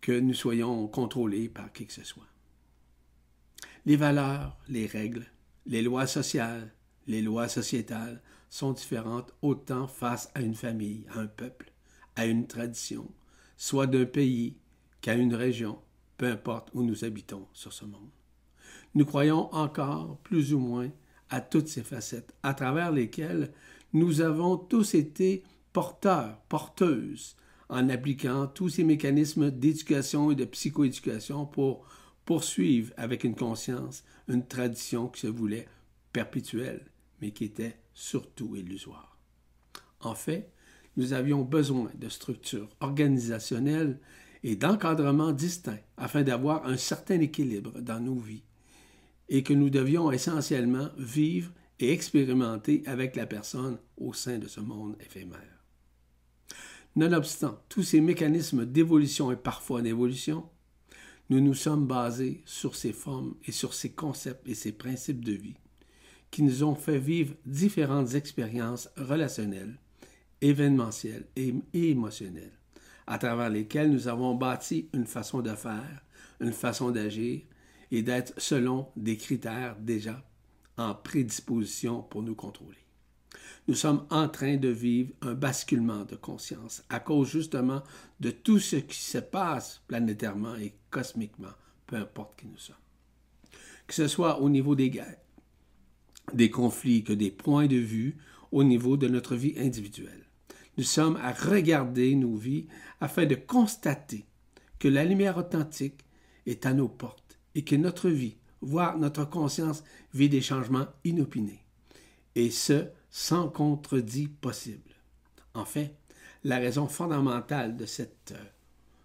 que 0.00 0.12
nous 0.12 0.34
soyons 0.34 0.86
contrôlés 0.88 1.48
par 1.48 1.72
qui 1.72 1.86
que 1.86 1.92
ce 1.92 2.04
soit. 2.04 2.26
Les 3.86 3.96
valeurs, 3.96 4.58
les 4.68 4.86
règles, 4.86 5.26
les 5.66 5.82
lois 5.82 6.06
sociales, 6.06 6.72
les 7.06 7.22
lois 7.22 7.48
sociétales 7.48 8.20
sont 8.50 8.72
différentes 8.72 9.32
autant 9.42 9.86
face 9.86 10.30
à 10.34 10.40
une 10.40 10.54
famille, 10.54 11.06
à 11.10 11.20
un 11.20 11.26
peuple, 11.26 11.72
à 12.16 12.26
une 12.26 12.46
tradition, 12.46 13.10
soit 13.56 13.86
d'un 13.86 14.06
pays 14.06 14.56
qu'à 15.00 15.14
une 15.14 15.34
région, 15.34 15.78
peu 16.16 16.26
importe 16.26 16.70
où 16.74 16.82
nous 16.82 17.04
habitons 17.04 17.46
sur 17.52 17.72
ce 17.72 17.84
monde. 17.84 18.10
Nous 18.94 19.04
croyons 19.04 19.54
encore, 19.54 20.18
plus 20.24 20.54
ou 20.54 20.58
moins, 20.58 20.90
à 21.28 21.40
toutes 21.40 21.68
ces 21.68 21.82
facettes, 21.82 22.34
à 22.42 22.54
travers 22.54 22.92
lesquelles 22.92 23.52
nous 23.92 24.20
avons 24.20 24.56
tous 24.56 24.94
été 24.94 25.44
porteurs, 25.72 26.38
porteuses, 26.48 27.36
en 27.68 27.88
appliquant 27.88 28.46
tous 28.46 28.70
ces 28.70 28.84
mécanismes 28.84 29.50
d'éducation 29.50 30.30
et 30.30 30.34
de 30.34 30.44
psychoéducation 30.44 31.46
pour 31.46 31.84
poursuivre 32.24 32.92
avec 32.96 33.24
une 33.24 33.34
conscience 33.34 34.04
une 34.28 34.46
tradition 34.46 35.08
qui 35.08 35.20
se 35.20 35.26
voulait 35.26 35.68
perpétuelle, 36.12 36.86
mais 37.20 37.30
qui 37.30 37.44
était 37.44 37.78
surtout 37.94 38.56
illusoire. 38.56 39.18
En 40.00 40.14
fait, 40.14 40.52
nous 40.96 41.12
avions 41.12 41.42
besoin 41.42 41.90
de 41.94 42.08
structures 42.08 42.68
organisationnelles 42.80 43.98
et 44.42 44.56
d'encadrements 44.56 45.32
distincts 45.32 45.78
afin 45.96 46.22
d'avoir 46.22 46.66
un 46.66 46.76
certain 46.76 47.20
équilibre 47.20 47.80
dans 47.80 48.00
nos 48.00 48.18
vies 48.18 48.44
et 49.28 49.42
que 49.42 49.52
nous 49.52 49.70
devions 49.70 50.10
essentiellement 50.12 50.88
vivre 50.96 51.52
et 51.80 51.92
expérimenter 51.92 52.82
avec 52.86 53.16
la 53.16 53.26
personne 53.26 53.78
au 53.96 54.12
sein 54.12 54.38
de 54.38 54.46
ce 54.46 54.60
monde 54.60 54.96
éphémère. 55.00 55.64
Nonobstant 56.94 57.60
tous 57.68 57.82
ces 57.82 58.00
mécanismes 58.00 58.64
d'évolution 58.64 59.30
et 59.30 59.36
parfois 59.36 59.82
d'évolution, 59.82 60.48
nous 61.28 61.40
nous 61.40 61.54
sommes 61.54 61.86
basés 61.86 62.42
sur 62.46 62.76
ces 62.76 62.92
formes 62.92 63.34
et 63.44 63.52
sur 63.52 63.74
ces 63.74 63.90
concepts 63.90 64.48
et 64.48 64.54
ces 64.54 64.72
principes 64.72 65.24
de 65.24 65.32
vie 65.32 65.56
qui 66.30 66.42
nous 66.42 66.64
ont 66.64 66.74
fait 66.74 66.98
vivre 66.98 67.34
différentes 67.46 68.14
expériences 68.14 68.90
relationnelles, 68.96 69.78
événementielles 70.40 71.26
et 71.36 71.54
émotionnelles, 71.72 72.58
à 73.06 73.18
travers 73.18 73.50
lesquelles 73.50 73.90
nous 73.90 74.08
avons 74.08 74.34
bâti 74.34 74.88
une 74.92 75.06
façon 75.06 75.40
de 75.40 75.54
faire, 75.54 76.04
une 76.40 76.52
façon 76.52 76.90
d'agir 76.90 77.40
et 77.90 78.02
d'être 78.02 78.34
selon 78.36 78.88
des 78.96 79.16
critères 79.16 79.76
déjà 79.78 80.22
en 80.76 80.94
prédisposition 80.94 82.02
pour 82.02 82.22
nous 82.22 82.34
contrôler. 82.34 82.76
Nous 83.68 83.74
sommes 83.74 84.06
en 84.10 84.28
train 84.28 84.56
de 84.56 84.68
vivre 84.68 85.12
un 85.22 85.34
basculement 85.34 86.04
de 86.04 86.14
conscience 86.14 86.84
à 86.88 87.00
cause 87.00 87.30
justement 87.30 87.82
de 88.20 88.30
tout 88.30 88.60
ce 88.60 88.76
qui 88.76 88.98
se 88.98 89.18
passe 89.18 89.82
planétairement 89.88 90.54
et 90.56 90.74
cosmiquement, 90.90 91.52
peu 91.86 91.96
importe 91.96 92.38
qui 92.38 92.46
nous 92.46 92.58
sommes. 92.58 92.76
Que 93.86 93.94
ce 93.94 94.06
soit 94.06 94.40
au 94.40 94.48
niveau 94.48 94.76
des 94.76 94.90
guerres, 94.90 95.18
des 96.32 96.50
conflits, 96.50 97.02
que 97.02 97.12
des 97.12 97.30
points 97.30 97.66
de 97.66 97.76
vue 97.76 98.16
au 98.52 98.62
niveau 98.62 98.96
de 98.96 99.08
notre 99.08 99.34
vie 99.34 99.54
individuelle. 99.56 100.25
Nous 100.76 100.84
sommes 100.84 101.16
à 101.16 101.32
regarder 101.32 102.14
nos 102.14 102.36
vies 102.36 102.66
afin 103.00 103.26
de 103.26 103.34
constater 103.34 104.26
que 104.78 104.88
la 104.88 105.04
lumière 105.04 105.38
authentique 105.38 106.04
est 106.46 106.66
à 106.66 106.74
nos 106.74 106.88
portes 106.88 107.38
et 107.54 107.64
que 107.64 107.76
notre 107.76 108.10
vie, 108.10 108.36
voire 108.60 108.98
notre 108.98 109.24
conscience, 109.24 109.82
vit 110.12 110.28
des 110.28 110.42
changements 110.42 110.86
inopinés. 111.04 111.64
Et 112.34 112.50
ce, 112.50 112.88
sans 113.10 113.48
contredit 113.48 114.28
possible. 114.28 114.94
En 115.54 115.64
fait, 115.64 115.96
la 116.44 116.58
raison 116.58 116.86
fondamentale 116.86 117.76
de 117.76 117.86
cette, 117.86 118.34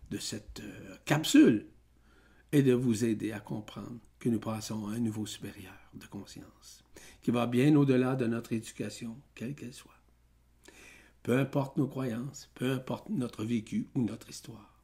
de 0.10 0.17
cette 0.17 0.60
euh, 0.60 0.95
capsule 1.05 1.67
est 2.51 2.62
de 2.62 2.73
vous 2.73 3.05
aider 3.05 3.31
à 3.31 3.39
comprendre 3.39 3.99
que 4.19 4.27
nous 4.27 4.39
passons 4.39 4.88
à 4.88 4.91
un 4.91 4.99
niveau 4.99 5.25
supérieur 5.25 5.73
de 5.93 6.05
conscience, 6.05 6.84
qui 7.21 7.31
va 7.31 7.47
bien 7.47 7.75
au-delà 7.75 8.15
de 8.15 8.27
notre 8.27 8.51
éducation, 8.51 9.17
quelle 9.34 9.55
qu'elle 9.55 9.73
soit. 9.73 10.01
Peu 11.23 11.38
importe 11.38 11.77
nos 11.77 11.88
croyances, 11.88 12.49
peu 12.55 12.71
importe 12.71 13.10
notre 13.10 13.43
vécu 13.43 13.88
ou 13.95 14.01
notre 14.01 14.29
histoire. 14.29 14.81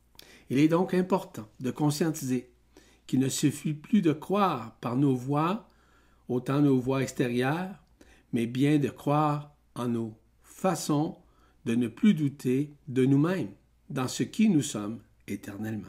Il 0.50 0.60
est 0.60 0.68
donc 0.68 0.94
important 0.94 1.48
de 1.60 1.72
conscientiser 1.72 2.52
qu'il 3.06 3.20
ne 3.20 3.30
suffit 3.30 3.74
plus 3.74 4.02
de 4.02 4.14
croire 4.14 4.76
par 4.80 4.96
nos 4.96 5.16
voix, 5.16 5.70
autant 6.28 6.62
nos 6.62 6.80
voix 6.80 7.02
extérieures, 7.02 7.76
mais 8.34 8.46
bien 8.46 8.78
de 8.78 8.90
croire 8.90 9.56
en 9.76 9.88
nos 9.88 10.14
façons 10.44 11.18
de 11.66 11.76
ne 11.76 11.88
plus 11.88 12.14
douter 12.14 12.74
de 12.88 13.06
nous-mêmes, 13.06 13.52
dans 13.90 14.08
ce 14.08 14.24
qui 14.24 14.50
nous 14.50 14.62
sommes 14.62 15.02
éternellement. 15.28 15.88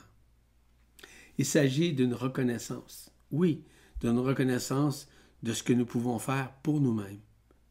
Il 1.39 1.45
s'agit 1.45 1.93
d'une 1.93 2.15
reconnaissance, 2.15 3.13
oui, 3.31 3.65
d'une 4.01 4.19
reconnaissance 4.19 5.09
de 5.43 5.53
ce 5.53 5.63
que 5.63 5.73
nous 5.73 5.87
pouvons 5.87 6.19
faire 6.19 6.53
pour 6.63 6.81
nous-mêmes 6.81 7.21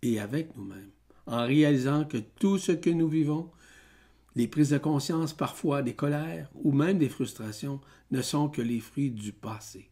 et 0.02 0.20
avec 0.20 0.56
nous-mêmes, 0.56 0.92
en 1.28 1.46
réalisant 1.46 2.06
que 2.06 2.18
tout 2.18 2.58
ce 2.58 2.72
que 2.72 2.90
nous 2.90 3.08
vivons, 3.08 3.52
les 4.36 4.48
prises 4.48 4.70
de 4.70 4.78
conscience, 4.78 5.34
parfois 5.34 5.82
des 5.82 5.94
colères 5.94 6.50
ou 6.56 6.72
même 6.72 6.98
des 6.98 7.10
frustrations, 7.10 7.82
ne 8.12 8.22
sont 8.22 8.50
que 8.50 8.62
les 8.62 8.80
fruits 8.80 9.12
du 9.12 9.34
passé 9.34 9.90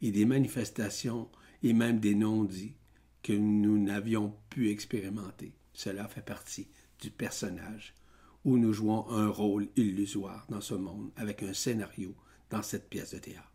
et 0.00 0.10
des 0.10 0.24
manifestations 0.24 1.28
et 1.62 1.72
même 1.72 2.00
des 2.00 2.14
non-dits 2.14 2.74
que 3.22 3.32
nous 3.32 3.78
n'avions 3.78 4.34
pu 4.50 4.70
expérimenter. 4.70 5.52
Cela 5.72 6.08
fait 6.08 6.24
partie 6.24 6.68
du 7.00 7.10
personnage 7.10 7.94
où 8.44 8.58
nous 8.58 8.72
jouons 8.72 9.08
un 9.10 9.28
rôle 9.28 9.68
illusoire 9.76 10.46
dans 10.48 10.60
ce 10.60 10.74
monde 10.74 11.10
avec 11.16 11.42
un 11.42 11.54
scénario 11.54 12.14
dans 12.50 12.62
cette 12.62 12.88
pièce 12.88 13.14
de 13.14 13.18
théâtre. 13.18 13.48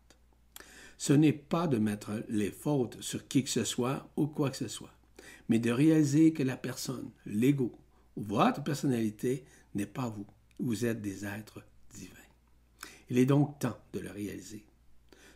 Ce 0.96 1.12
n'est 1.12 1.32
pas 1.32 1.68
de 1.68 1.78
mettre 1.78 2.24
les 2.28 2.50
fautes 2.50 3.00
sur 3.00 3.28
qui 3.28 3.44
que 3.44 3.50
ce 3.50 3.64
soit 3.64 4.10
ou 4.16 4.26
quoi 4.26 4.50
que 4.50 4.56
ce 4.56 4.68
soit, 4.68 4.92
mais 5.48 5.58
de 5.58 5.70
réaliser 5.70 6.32
que 6.32 6.42
la 6.42 6.56
personne, 6.56 7.10
l'ego, 7.26 7.72
votre 8.16 8.62
personnalité 8.62 9.44
n'est 9.74 9.86
pas 9.86 10.08
vous. 10.08 10.26
Vous 10.58 10.84
êtes 10.84 11.00
des 11.00 11.24
êtres 11.24 11.62
divins. 11.94 12.14
Il 13.10 13.18
est 13.18 13.26
donc 13.26 13.58
temps 13.58 13.78
de 13.92 14.00
le 14.00 14.10
réaliser. 14.10 14.64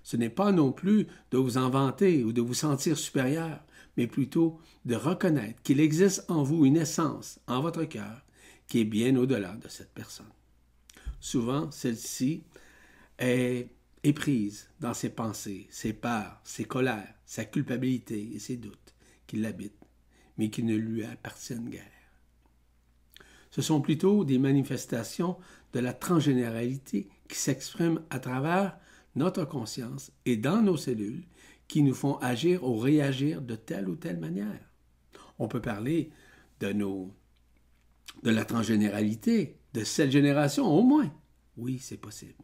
Ce 0.02 0.16
n'est 0.16 0.30
pas 0.30 0.52
non 0.52 0.72
plus 0.72 1.06
de 1.30 1.38
vous 1.38 1.58
inventer 1.58 2.24
ou 2.24 2.32
de 2.32 2.40
vous 2.40 2.54
sentir 2.54 2.98
supérieur, 2.98 3.62
mais 3.96 4.06
plutôt 4.06 4.58
de 4.84 4.94
reconnaître 4.94 5.62
qu'il 5.62 5.80
existe 5.80 6.24
en 6.28 6.42
vous 6.42 6.64
une 6.66 6.76
essence, 6.76 7.38
en 7.46 7.60
votre 7.60 7.84
cœur, 7.84 8.22
qui 8.66 8.80
est 8.80 8.84
bien 8.84 9.16
au-delà 9.16 9.54
de 9.54 9.68
cette 9.68 9.92
personne. 9.92 10.26
Souvent, 11.20 11.70
celle-ci 11.70 12.42
est, 13.18 13.68
prise 14.14 14.68
dans 14.80 14.94
ses 14.94 15.10
pensées, 15.10 15.68
ses 15.70 15.92
peurs, 15.92 16.40
ses 16.42 16.64
colères, 16.64 17.14
sa 17.24 17.44
culpabilité 17.44 18.30
et 18.34 18.38
ses 18.38 18.56
doutes 18.56 18.94
qui 19.26 19.36
l'habitent, 19.36 19.81
mais 20.38 20.50
qui 20.50 20.62
ne 20.62 20.76
lui 20.76 21.04
appartiennent 21.04 21.68
guère. 21.68 21.82
Ce 23.50 23.60
sont 23.60 23.80
plutôt 23.80 24.24
des 24.24 24.38
manifestations 24.38 25.36
de 25.72 25.80
la 25.80 25.92
transgénéralité 25.92 27.08
qui 27.28 27.38
s'expriment 27.38 28.00
à 28.10 28.18
travers 28.18 28.78
notre 29.14 29.44
conscience 29.44 30.10
et 30.24 30.36
dans 30.36 30.62
nos 30.62 30.76
cellules 30.76 31.24
qui 31.68 31.82
nous 31.82 31.94
font 31.94 32.16
agir 32.16 32.64
ou 32.64 32.76
réagir 32.76 33.42
de 33.42 33.54
telle 33.54 33.88
ou 33.88 33.96
telle 33.96 34.18
manière. 34.18 34.70
On 35.38 35.48
peut 35.48 35.60
parler 35.60 36.10
de 36.60 36.72
nos 36.72 37.10
de 38.22 38.30
la 38.30 38.44
transgénéralité, 38.44 39.56
de 39.74 39.84
cette 39.84 40.10
génération 40.10 40.66
au 40.66 40.82
moins. 40.82 41.10
Oui, 41.56 41.78
c'est 41.80 41.96
possible. 41.96 42.34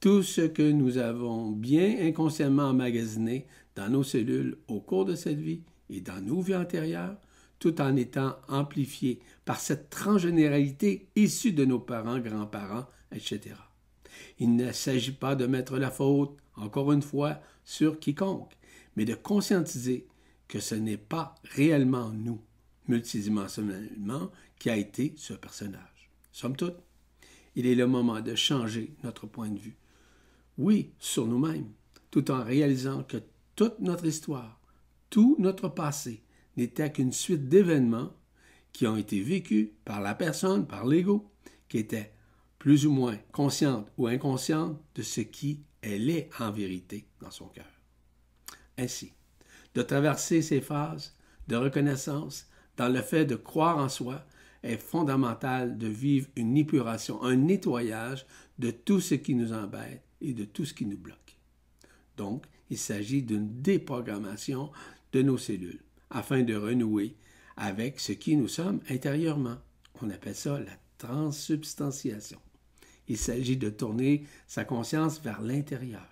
Tout 0.00 0.22
ce 0.22 0.42
que 0.42 0.70
nous 0.70 0.98
avons 0.98 1.50
bien 1.50 1.96
inconsciemment 2.00 2.68
emmagasiné 2.68 3.46
dans 3.74 3.88
nos 3.88 4.02
cellules 4.02 4.56
au 4.68 4.80
cours 4.80 5.04
de 5.04 5.14
cette 5.14 5.38
vie 5.38 5.62
et 5.90 6.00
dans 6.00 6.20
nos 6.20 6.40
vies 6.40 6.56
antérieures, 6.56 7.16
tout 7.58 7.80
en 7.80 7.96
étant 7.96 8.36
amplifié 8.48 9.20
par 9.44 9.60
cette 9.60 9.90
transgénéralité 9.90 11.08
issue 11.16 11.52
de 11.52 11.64
nos 11.64 11.78
parents, 11.78 12.18
grands-parents, 12.18 12.86
etc. 13.12 13.54
Il 14.38 14.56
ne 14.56 14.72
s'agit 14.72 15.12
pas 15.12 15.34
de 15.34 15.46
mettre 15.46 15.78
la 15.78 15.90
faute, 15.90 16.36
encore 16.56 16.92
une 16.92 17.02
fois, 17.02 17.40
sur 17.64 17.98
quiconque, 17.98 18.56
mais 18.96 19.04
de 19.04 19.14
conscientiser 19.14 20.06
que 20.48 20.60
ce 20.60 20.74
n'est 20.74 20.98
pas 20.98 21.34
réellement 21.44 22.10
nous, 22.10 22.40
multidimensionnellement, 22.88 24.30
qui 24.58 24.70
a 24.70 24.76
été 24.76 25.14
ce 25.16 25.34
personnage. 25.34 26.10
Somme 26.32 26.56
toute, 26.56 26.76
il 27.56 27.66
est 27.66 27.74
le 27.74 27.86
moment 27.86 28.20
de 28.20 28.34
changer 28.34 28.94
notre 29.04 29.26
point 29.26 29.48
de 29.50 29.58
vue. 29.58 29.76
Oui, 30.58 30.92
sur 30.98 31.26
nous-mêmes, 31.26 31.70
tout 32.10 32.30
en 32.30 32.44
réalisant 32.44 33.02
que 33.04 33.18
toute 33.56 33.80
notre 33.80 34.06
histoire, 34.06 34.60
tout 35.14 35.36
notre 35.38 35.68
passé 35.68 36.24
n'était 36.56 36.90
qu'une 36.90 37.12
suite 37.12 37.48
d'événements 37.48 38.10
qui 38.72 38.88
ont 38.88 38.96
été 38.96 39.20
vécus 39.20 39.68
par 39.84 40.00
la 40.00 40.12
personne, 40.12 40.66
par 40.66 40.84
l'ego, 40.84 41.30
qui 41.68 41.78
était 41.78 42.12
plus 42.58 42.84
ou 42.84 42.90
moins 42.90 43.16
consciente 43.30 43.92
ou 43.96 44.08
inconsciente 44.08 44.76
de 44.96 45.02
ce 45.02 45.20
qui 45.20 45.62
elle 45.82 46.10
est 46.10 46.28
en 46.40 46.50
vérité 46.50 47.06
dans 47.20 47.30
son 47.30 47.46
cœur. 47.46 47.70
Ainsi, 48.76 49.12
de 49.76 49.82
traverser 49.82 50.42
ces 50.42 50.60
phases 50.60 51.16
de 51.46 51.54
reconnaissance 51.54 52.48
dans 52.76 52.88
le 52.88 53.00
fait 53.00 53.24
de 53.24 53.36
croire 53.36 53.78
en 53.78 53.88
soi 53.88 54.26
est 54.64 54.78
fondamental 54.78 55.78
de 55.78 55.86
vivre 55.86 56.26
une 56.34 56.56
épuration, 56.56 57.22
un 57.22 57.36
nettoyage 57.36 58.26
de 58.58 58.72
tout 58.72 59.00
ce 59.00 59.14
qui 59.14 59.36
nous 59.36 59.52
embête 59.52 60.02
et 60.20 60.32
de 60.32 60.44
tout 60.44 60.64
ce 60.64 60.74
qui 60.74 60.86
nous 60.86 60.98
bloque. 60.98 61.38
Donc, 62.16 62.46
il 62.70 62.78
s'agit 62.78 63.22
d'une 63.22 63.62
déprogrammation 63.62 64.70
de 65.14 65.22
nos 65.22 65.38
cellules 65.38 65.80
afin 66.10 66.42
de 66.42 66.54
renouer 66.54 67.16
avec 67.56 68.00
ce 68.00 68.12
qui 68.12 68.36
nous 68.36 68.48
sommes 68.48 68.80
intérieurement. 68.90 69.56
On 70.02 70.10
appelle 70.10 70.34
ça 70.34 70.58
la 70.58 70.76
transsubstantiation. 70.98 72.40
Il 73.06 73.16
s'agit 73.16 73.56
de 73.56 73.70
tourner 73.70 74.26
sa 74.48 74.64
conscience 74.64 75.20
vers 75.20 75.40
l'intérieur, 75.40 76.08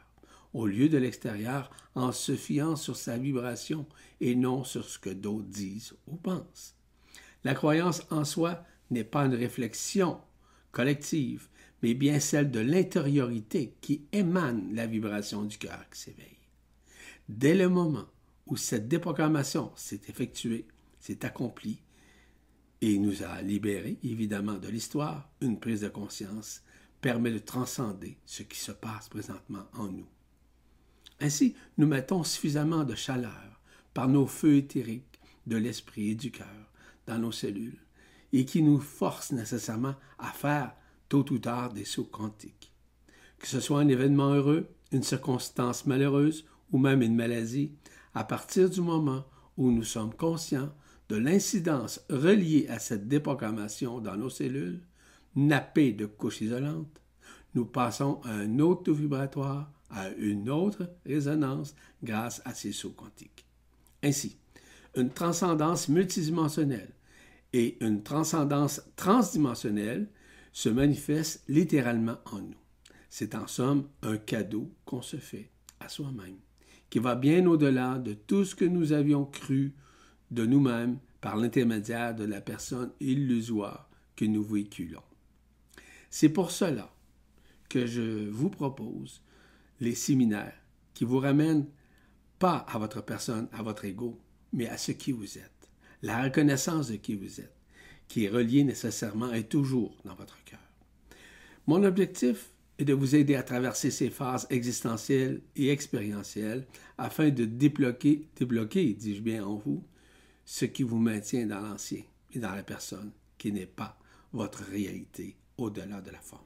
au 0.54 0.66
lieu 0.66 0.88
de 0.88 0.98
l'extérieur, 0.98 1.70
en 1.94 2.12
se 2.12 2.36
fiant 2.36 2.76
sur 2.76 2.96
sa 2.96 3.18
vibration 3.18 3.86
et 4.20 4.36
non 4.36 4.62
sur 4.62 4.84
ce 4.88 4.98
que 4.98 5.10
d'autres 5.10 5.48
disent 5.48 5.94
ou 6.06 6.16
pensent. 6.16 6.76
La 7.42 7.54
croyance 7.54 8.02
en 8.10 8.24
soi 8.24 8.64
n'est 8.90 9.04
pas 9.04 9.24
une 9.24 9.34
réflexion 9.34 10.20
collective, 10.70 11.48
mais 11.82 11.94
bien 11.94 12.20
celle 12.20 12.52
de 12.52 12.60
l'intériorité 12.60 13.74
qui 13.80 14.02
émane 14.12 14.72
la 14.74 14.86
vibration 14.86 15.42
du 15.42 15.58
cœur 15.58 15.84
qui 15.90 15.98
s'éveille. 15.98 16.38
Dès 17.28 17.54
le 17.54 17.68
moment 17.68 18.06
où 18.46 18.56
cette 18.56 18.88
déprogrammation 18.88 19.72
s'est 19.76 20.02
effectuée, 20.08 20.66
s'est 21.00 21.24
accomplie, 21.24 21.82
et 22.80 22.98
nous 22.98 23.22
a 23.22 23.40
libérés, 23.42 23.98
évidemment, 24.02 24.58
de 24.58 24.68
l'histoire, 24.68 25.30
une 25.40 25.60
prise 25.60 25.82
de 25.82 25.88
conscience 25.88 26.62
permet 27.00 27.30
de 27.30 27.38
transcender 27.38 28.18
ce 28.26 28.42
qui 28.42 28.58
se 28.58 28.72
passe 28.72 29.08
présentement 29.08 29.64
en 29.74 29.86
nous. 29.86 30.08
Ainsi, 31.20 31.54
nous 31.78 31.86
mettons 31.86 32.24
suffisamment 32.24 32.82
de 32.82 32.96
chaleur 32.96 33.60
par 33.94 34.08
nos 34.08 34.26
feux 34.26 34.56
éthériques 34.56 35.20
de 35.46 35.56
l'esprit 35.56 36.10
et 36.10 36.14
du 36.16 36.32
cœur 36.32 36.72
dans 37.06 37.18
nos 37.18 37.32
cellules 37.32 37.78
et 38.32 38.44
qui 38.44 38.62
nous 38.62 38.80
forcent 38.80 39.32
nécessairement 39.32 39.94
à 40.18 40.28
faire 40.28 40.74
tôt 41.08 41.24
ou 41.30 41.38
tard 41.38 41.72
des 41.72 41.84
sauts 41.84 42.04
quantiques. 42.04 42.72
Que 43.38 43.46
ce 43.46 43.60
soit 43.60 43.80
un 43.80 43.88
événement 43.88 44.32
heureux, 44.32 44.68
une 44.90 45.02
circonstance 45.02 45.86
malheureuse 45.86 46.46
ou 46.70 46.78
même 46.78 47.02
une 47.02 47.14
maladie, 47.14 47.72
à 48.14 48.24
partir 48.24 48.68
du 48.68 48.80
moment 48.80 49.24
où 49.56 49.70
nous 49.70 49.84
sommes 49.84 50.14
conscients 50.14 50.72
de 51.08 51.16
l'incidence 51.16 52.00
reliée 52.08 52.66
à 52.68 52.78
cette 52.78 53.08
déprogrammation 53.08 54.00
dans 54.00 54.16
nos 54.16 54.30
cellules, 54.30 54.80
nappées 55.34 55.92
de 55.92 56.06
couches 56.06 56.40
isolantes, 56.40 57.00
nous 57.54 57.66
passons 57.66 58.20
à 58.24 58.32
un 58.32 58.58
autre 58.58 58.92
vibratoire, 58.92 59.70
à 59.90 60.08
une 60.10 60.48
autre 60.48 60.88
résonance 61.04 61.74
grâce 62.02 62.40
à 62.44 62.54
ces 62.54 62.72
sauts 62.72 62.92
quantiques. 62.92 63.46
Ainsi, 64.02 64.36
une 64.96 65.10
transcendance 65.10 65.88
multidimensionnelle 65.88 66.92
et 67.52 67.82
une 67.84 68.02
transcendance 68.02 68.82
transdimensionnelle 68.96 70.08
se 70.52 70.68
manifestent 70.68 71.44
littéralement 71.48 72.16
en 72.26 72.38
nous. 72.38 72.54
C'est 73.10 73.34
en 73.34 73.46
somme 73.46 73.88
un 74.02 74.16
cadeau 74.16 74.70
qu'on 74.84 75.02
se 75.02 75.18
fait 75.18 75.50
à 75.80 75.88
soi-même, 75.88 76.38
qui 76.92 76.98
va 76.98 77.14
bien 77.14 77.46
au-delà 77.46 77.98
de 77.98 78.12
tout 78.12 78.44
ce 78.44 78.54
que 78.54 78.66
nous 78.66 78.92
avions 78.92 79.24
cru 79.24 79.72
de 80.30 80.44
nous-mêmes 80.44 80.98
par 81.22 81.38
l'intermédiaire 81.38 82.14
de 82.14 82.24
la 82.24 82.42
personne 82.42 82.92
illusoire 83.00 83.88
que 84.14 84.26
nous 84.26 84.44
véhiculons. 84.44 85.02
C'est 86.10 86.28
pour 86.28 86.50
cela 86.50 86.94
que 87.70 87.86
je 87.86 88.28
vous 88.28 88.50
propose 88.50 89.22
les 89.80 89.94
séminaires 89.94 90.60
qui 90.92 91.06
vous 91.06 91.18
ramènent 91.18 91.66
pas 92.38 92.66
à 92.68 92.78
votre 92.78 93.00
personne, 93.00 93.48
à 93.52 93.62
votre 93.62 93.86
ego, 93.86 94.20
mais 94.52 94.68
à 94.68 94.76
ce 94.76 94.92
qui 94.92 95.12
vous 95.12 95.38
êtes. 95.38 95.70
La 96.02 96.22
reconnaissance 96.22 96.88
de 96.88 96.96
qui 96.96 97.14
vous 97.14 97.40
êtes, 97.40 97.56
qui 98.06 98.26
est 98.26 98.28
reliée 98.28 98.64
nécessairement 98.64 99.32
et 99.32 99.44
toujours 99.44 99.96
dans 100.04 100.14
votre 100.14 100.44
cœur. 100.44 100.60
Mon 101.66 101.84
objectif 101.84 102.51
est 102.82 102.84
de 102.84 102.92
vous 102.92 103.14
aider 103.14 103.36
à 103.36 103.42
traverser 103.42 103.90
ces 103.90 104.10
phases 104.10 104.46
existentielles 104.50 105.40
et 105.56 105.70
expérientielles 105.70 106.66
afin 106.98 107.30
de 107.30 107.44
débloquer, 107.44 108.28
débloquer, 108.36 108.92
dis-je 108.92 109.22
bien 109.22 109.44
en 109.46 109.56
vous, 109.56 109.84
ce 110.44 110.64
qui 110.64 110.82
vous 110.82 110.98
maintient 110.98 111.46
dans 111.46 111.60
l'ancien 111.60 112.02
et 112.32 112.38
dans 112.38 112.54
la 112.54 112.62
personne 112.62 113.12
qui 113.38 113.52
n'est 113.52 113.66
pas 113.66 113.98
votre 114.32 114.64
réalité 114.64 115.36
au-delà 115.56 116.00
de 116.00 116.10
la 116.10 116.18
forme. 116.18 116.42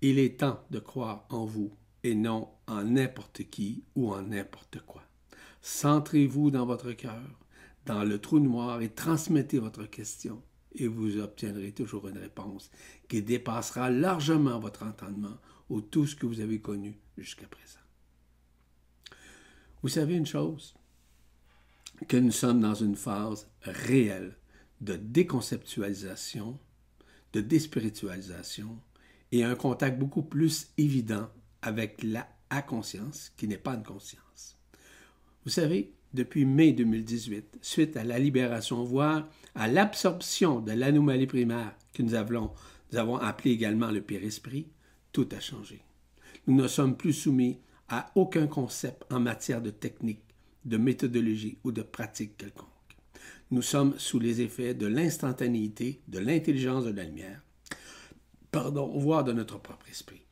Il 0.00 0.18
est 0.18 0.38
temps 0.40 0.64
de 0.70 0.78
croire 0.78 1.26
en 1.28 1.44
vous 1.44 1.72
et 2.04 2.14
non 2.14 2.48
en 2.68 2.84
n'importe 2.84 3.50
qui 3.50 3.82
ou 3.96 4.12
en 4.12 4.22
n'importe 4.22 4.80
quoi. 4.86 5.02
Centrez-vous 5.60 6.52
dans 6.52 6.66
votre 6.66 6.92
cœur, 6.92 7.40
dans 7.84 8.04
le 8.04 8.20
trou 8.20 8.38
noir 8.38 8.80
et 8.80 8.90
transmettez 8.90 9.58
votre 9.58 9.86
question 9.86 10.40
et 10.74 10.86
vous 10.86 11.18
obtiendrez 11.18 11.72
toujours 11.72 12.06
une 12.06 12.18
réponse 12.18 12.70
qui 13.08 13.22
dépassera 13.22 13.90
largement 13.90 14.58
votre 14.58 14.84
entendement 14.84 15.36
ou 15.70 15.80
tout 15.80 16.06
ce 16.06 16.14
que 16.14 16.26
vous 16.26 16.40
avez 16.40 16.60
connu 16.60 16.98
jusqu'à 17.16 17.46
présent. 17.46 17.78
Vous 19.82 19.88
savez 19.88 20.14
une 20.14 20.26
chose, 20.26 20.74
que 22.06 22.16
nous 22.16 22.32
sommes 22.32 22.60
dans 22.60 22.74
une 22.74 22.96
phase 22.96 23.48
réelle 23.62 24.36
de 24.80 24.94
déconceptualisation, 24.94 26.58
de 27.32 27.40
déspiritualisation 27.40 28.78
et 29.32 29.44
un 29.44 29.54
contact 29.56 29.98
beaucoup 29.98 30.22
plus 30.22 30.68
évident 30.78 31.28
avec 31.62 32.02
la 32.02 32.28
conscience 32.62 33.32
qui 33.36 33.48
n'est 33.48 33.58
pas 33.58 33.74
une 33.74 33.82
conscience. 33.82 34.58
Vous 35.44 35.50
savez, 35.50 35.92
depuis 36.14 36.44
mai 36.44 36.72
2018, 36.72 37.58
suite 37.60 37.96
à 37.96 38.04
la 38.04 38.18
libération, 38.18 38.84
voire 38.84 39.28
à 39.54 39.68
l'absorption 39.68 40.60
de 40.60 40.72
l'anomalie 40.72 41.26
primaire 41.26 41.74
que 41.92 42.02
nous 42.02 42.14
avons, 42.14 42.52
nous 42.90 42.98
avons 42.98 43.16
appelé 43.16 43.50
également 43.50 43.90
le 43.90 44.02
père-esprit, 44.02 44.68
tout 45.12 45.28
a 45.32 45.40
changé. 45.40 45.82
Nous 46.46 46.54
ne 46.54 46.68
sommes 46.68 46.96
plus 46.96 47.12
soumis 47.12 47.58
à 47.88 48.10
aucun 48.14 48.46
concept 48.46 49.04
en 49.12 49.20
matière 49.20 49.62
de 49.62 49.70
technique, 49.70 50.22
de 50.64 50.76
méthodologie 50.76 51.58
ou 51.64 51.72
de 51.72 51.82
pratique 51.82 52.36
quelconque. 52.36 52.66
Nous 53.50 53.62
sommes 53.62 53.98
sous 53.98 54.18
les 54.18 54.42
effets 54.42 54.74
de 54.74 54.86
l'instantanéité, 54.86 56.00
de 56.08 56.18
l'intelligence 56.18 56.84
de 56.84 56.90
la 56.90 57.04
lumière, 57.04 57.42
pardon, 58.50 58.98
voire 58.98 59.24
de 59.24 59.32
notre 59.32 59.58
propre 59.58 59.88
esprit. 59.88 60.22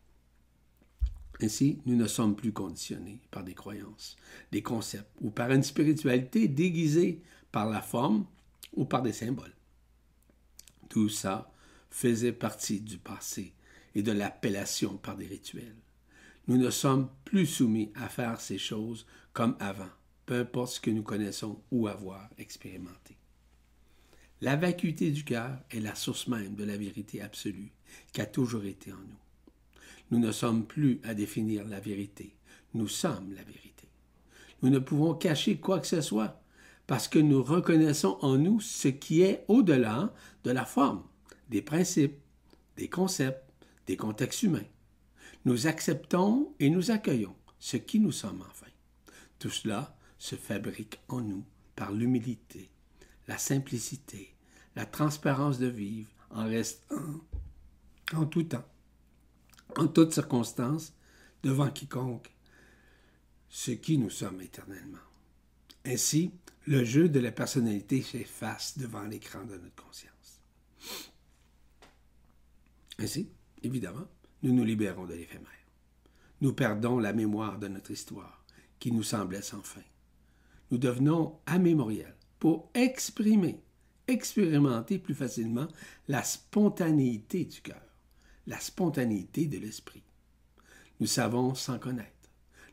Ainsi, 1.43 1.81
nous 1.85 1.97
ne 1.97 2.07
sommes 2.07 2.35
plus 2.35 2.53
conditionnés 2.53 3.21
par 3.31 3.45
des 3.45 3.55
croyances, 3.55 4.17
des 4.53 4.63
concepts 4.63 5.11
ou 5.21 5.31
par 5.31 5.51
une 5.51 5.63
spiritualité 5.63 6.49
déguisée 6.49 7.23
par 7.53 7.69
la 7.69 7.83
forme 7.83 8.27
ou 8.75 8.85
par 8.85 9.03
des 9.03 9.13
symboles. 9.13 9.55
Tout 10.89 11.09
ça 11.09 11.53
faisait 11.91 12.33
partie 12.33 12.81
du 12.81 12.99
passé 12.99 13.53
et 13.95 14.03
de 14.03 14.13
l'appellation 14.13 14.97
par 14.97 15.17
des 15.17 15.27
rituels. 15.27 15.77
Nous 16.49 16.59
ne 16.59 16.71
sommes 16.71 17.09
plus 17.25 17.47
soumis 17.47 17.91
à 17.95 18.09
faire 18.09 18.41
ces 18.41 18.59
choses 18.59 19.07
comme 19.33 19.57
avant, 19.59 19.89
peu 20.27 20.41
importe 20.41 20.75
ce 20.75 20.81
que 20.81 20.91
nous 20.91 21.03
connaissons 21.03 21.61
ou 21.71 21.89
avoir 21.89 22.29
expérimenté. 22.39 23.17
La 24.43 24.57
vacuité 24.57 25.11
du 25.11 25.25
cœur 25.25 25.59
est 25.71 25.81
la 25.81 25.95
source 25.95 26.29
même 26.29 26.55
de 26.55 26.65
la 26.65 26.77
vérité 26.77 27.23
absolue 27.23 27.73
qui 28.13 28.21
a 28.21 28.27
toujours 28.27 28.65
été 28.65 28.93
en 28.93 28.97
nous. 28.97 29.19
Nous 30.11 30.19
ne 30.19 30.31
sommes 30.31 30.67
plus 30.67 31.01
à 31.05 31.15
définir 31.15 31.67
la 31.67 31.81
vérité. 31.81 32.37
Nous 32.75 32.89
sommes 32.89 33.33
la 33.35 33.43
vérité. 33.43 33.89
Nous 34.63 34.71
ne 34.71 34.79
pouvons 34.79 35.15
cacher 35.15 35.57
quoi 35.57 35.81
que 35.81 35.87
ce 35.87 36.01
soit 36.01 36.41
parce 36.87 37.09
que 37.09 37.19
nous 37.19 37.43
reconnaissons 37.43 38.19
en 38.21 38.37
nous 38.37 38.61
ce 38.61 38.89
qui 38.89 39.23
est 39.23 39.45
au-delà 39.49 40.13
de 40.45 40.51
la 40.51 40.65
forme, 40.65 41.03
des 41.49 41.63
principes, 41.63 42.19
des 42.77 42.89
concepts, 42.89 43.51
des 43.87 43.97
contextes 43.97 44.43
humains. 44.43 44.67
Nous 45.45 45.67
acceptons 45.67 46.55
et 46.59 46.71
nous 46.71 46.91
accueillons 46.91 47.37
ce 47.59 47.77
qui 47.77 48.01
nous 48.01 48.13
sommes 48.13 48.43
enfin. 48.49 48.67
Tout 49.39 49.51
cela 49.51 49.97
se 50.19 50.37
fabrique 50.37 50.99
en 51.09 51.21
nous 51.21 51.45
par 51.75 51.93
l'humilité, 51.93 52.71
la 53.29 53.39
simplicité, 53.39 54.35
la 54.75 54.87
transparence 54.87 55.59
de 55.59 55.67
vivre 55.67 56.11
en 56.31 56.45
restant 56.45 56.97
en 58.13 58.27
tout 58.27 58.45
temps 58.45 58.65
en 59.77 59.89
toutes 59.89 60.13
circonstances, 60.13 60.93
devant 61.43 61.71
quiconque, 61.71 62.35
ce 63.49 63.73
qui 63.73 63.99
nous 63.99 64.11
sommes 64.11 64.41
éternellement. 64.41 64.99
Ainsi, 65.85 66.33
le 66.67 66.85
jeu 66.85 67.09
de 67.09 67.21
la 67.21 67.33
personnalité 67.33 68.03
s'efface 68.03 68.79
devant 68.79 69.05
l'écran 69.05 69.45
de 69.45 69.57
notre 69.57 69.75
conscience. 69.83 70.41
Ainsi, 72.99 73.31
évidemment, 73.63 74.07
nous 74.43 74.53
nous 74.53 74.65
libérons 74.65 75.07
de 75.07 75.15
l'éphémère. 75.15 75.51
Nous 76.41 76.53
perdons 76.53 76.99
la 76.99 77.13
mémoire 77.13 77.59
de 77.59 77.69
notre 77.69 77.91
histoire, 77.91 78.45
qui 78.79 78.93
nous 78.93 79.03
semblait 79.03 79.43
sans 79.43 79.63
fin. 79.63 79.83
Nous 80.71 80.79
devenons 80.79 81.39
amémoriels 81.47 82.17
pour 82.39 82.71
exprimer, 82.75 83.63
expérimenter 84.07 84.99
plus 84.99 85.15
facilement 85.15 85.69
la 86.09 86.23
spontanéité 86.23 87.45
du 87.45 87.61
cœur 87.61 87.87
la 88.47 88.61
spontanéité 88.61 89.47
de 89.47 89.59
l'esprit. 89.59 90.03
Nous 91.01 91.07
savons 91.07 91.55
sans 91.55 91.79
connaître. 91.79 92.11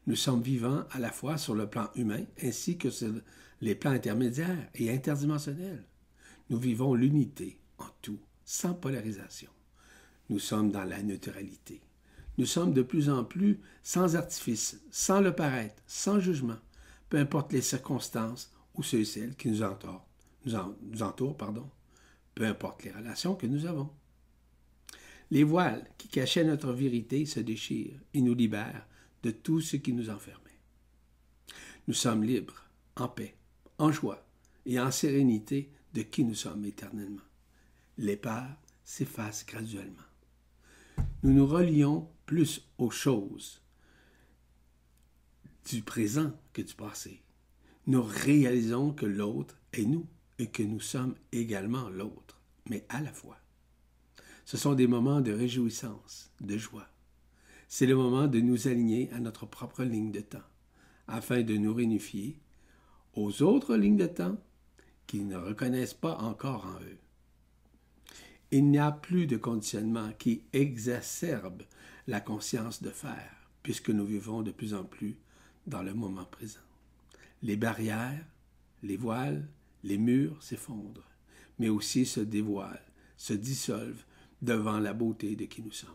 Nous 0.06 0.16
sommes 0.16 0.42
vivants 0.42 0.84
à 0.92 1.00
la 1.00 1.12
fois 1.12 1.38
sur 1.38 1.56
le 1.56 1.70
plan 1.70 1.90
humain 1.96 2.24
ainsi 2.42 2.78
que 2.78 2.90
sur 2.90 3.14
les 3.62 3.76
plans 3.76 3.92
intermédiaires 3.92 4.70
et 4.76 4.92
interdimensionnels. 4.92 5.86
Nous 6.50 6.58
vivons 6.58 6.94
l'unité 6.94 7.60
en 7.78 7.88
tout, 8.02 8.20
sans 8.44 8.74
polarisation. 8.74 9.50
Nous 10.34 10.40
sommes 10.40 10.72
dans 10.72 10.84
la 10.84 11.04
neutralité. 11.04 11.80
Nous 12.40 12.48
sommes 12.48 12.74
de 12.74 12.82
plus 12.82 13.08
en 13.08 13.24
plus 13.24 13.60
sans 13.84 14.16
artifice, 14.16 14.82
sans 14.90 15.22
le 15.22 15.32
paraître, 15.32 15.84
sans 15.86 16.20
jugement, 16.20 16.58
peu 17.08 17.20
importe 17.20 17.54
les 17.54 17.62
circonstances 17.62 18.52
ou 18.74 18.82
ceux 18.82 19.02
et 19.02 19.06
celles 19.06 19.36
qui 19.36 19.50
nous 19.50 19.62
entourent, 19.62 21.38
pardon, 21.38 21.70
peu 22.34 22.46
importe 22.48 22.84
les 22.84 22.90
relations 22.90 23.36
que 23.36 23.46
nous 23.46 23.68
avons. 23.68 23.92
Les 25.30 25.44
voiles 25.44 25.88
qui 26.00 26.08
cachaient 26.08 26.44
notre 26.44 26.74
vérité 26.74 27.28
se 27.28 27.40
déchirent 27.40 28.00
et 28.16 28.22
nous 28.22 28.34
libèrent 28.34 28.88
de 29.22 29.30
tout 29.30 29.62
ce 29.62 29.76
qui 29.76 29.94
nous 29.94 30.10
enfermait. 30.10 30.58
Nous 31.88 31.94
sommes 31.94 32.24
libres, 32.24 32.66
en 32.96 33.08
paix, 33.08 33.36
en 33.78 33.92
joie 33.92 34.26
et 34.66 34.80
en 34.80 34.90
sérénité 34.90 35.70
de 35.94 36.02
qui 36.02 36.24
nous 36.24 36.34
sommes 36.34 36.66
éternellement. 36.66 37.22
Les 38.00 38.18
parts 38.18 38.58
s'effacent 38.84 39.46
graduellement. 39.46 40.02
Nous 41.24 41.32
nous 41.32 41.48
relions 41.48 42.10
plus 42.26 42.68
aux 42.78 42.92
choses 42.92 43.62
du 45.72 45.82
présent 45.82 46.34
que 46.52 46.62
du 46.62 46.74
passé. 46.74 47.22
Nous 47.88 48.04
réalisons 48.04 48.92
que 48.92 49.06
l'autre 49.06 49.58
est 49.72 49.86
nous 49.86 50.06
et 50.38 50.48
que 50.48 50.64
nous 50.64 50.82
sommes 50.82 51.16
également 51.32 51.88
l'autre, 51.88 52.42
mais 52.70 52.86
à 52.90 53.00
la 53.00 53.14
fois. 53.14 53.38
Ce 54.44 54.58
sont 54.58 54.74
des 54.74 54.86
moments 54.86 55.22
de 55.22 55.32
réjouissance, 55.32 56.30
de 56.42 56.58
joie. 56.58 56.90
C'est 57.70 57.86
le 57.86 57.96
moment 57.96 58.28
de 58.28 58.42
nous 58.42 58.68
aligner 58.68 59.10
à 59.14 59.20
notre 59.22 59.46
propre 59.46 59.86
ligne 59.86 60.12
de 60.12 60.20
temps, 60.20 60.50
afin 61.08 61.42
de 61.42 61.56
nous 61.56 61.74
réunifier 61.74 62.38
aux 63.14 63.44
autres 63.44 63.78
lignes 63.78 63.96
de 63.96 64.08
temps 64.08 64.38
qui 65.08 65.24
ne 65.24 65.38
reconnaissent 65.38 65.94
pas 65.94 66.18
encore 66.18 66.66
en 66.66 66.84
eux. 66.84 66.98
Il 68.56 68.70
n'y 68.70 68.78
a 68.78 68.92
plus 68.92 69.26
de 69.26 69.36
conditionnement 69.36 70.12
qui 70.20 70.44
exacerbe 70.54 71.64
la 72.06 72.22
conscience 72.22 72.84
de 72.84 72.92
faire, 72.92 73.50
puisque 73.64 73.90
nous 73.90 74.06
vivons 74.06 74.44
de 74.44 74.52
plus 74.52 74.76
en 74.76 74.84
plus 74.84 75.18
dans 75.66 75.82
le 75.82 75.96
moment 75.96 76.26
présent. 76.26 76.60
Les 77.42 77.58
barrières, 77.58 78.24
les 78.84 78.96
voiles, 78.96 79.48
les 79.84 79.98
murs 79.98 80.38
s'effondrent, 80.44 81.10
mais 81.58 81.70
aussi 81.70 82.06
se 82.06 82.20
dévoilent, 82.20 82.92
se 83.18 83.34
dissolvent 83.34 84.06
devant 84.44 84.78
la 84.78 84.94
beauté 84.94 85.36
de 85.36 85.46
qui 85.46 85.64
nous 85.64 85.72
sommes. 85.72 85.90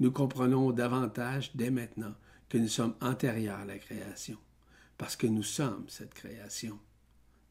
Nous 0.00 0.10
comprenons 0.10 0.72
davantage 0.72 1.52
dès 1.54 1.70
maintenant 1.70 2.16
que 2.48 2.58
nous 2.58 2.66
sommes 2.66 2.96
antérieurs 3.00 3.60
à 3.60 3.66
la 3.66 3.78
création, 3.78 4.38
parce 4.98 5.14
que 5.14 5.28
nous 5.28 5.44
sommes 5.44 5.84
cette 5.86 6.14
création, 6.14 6.80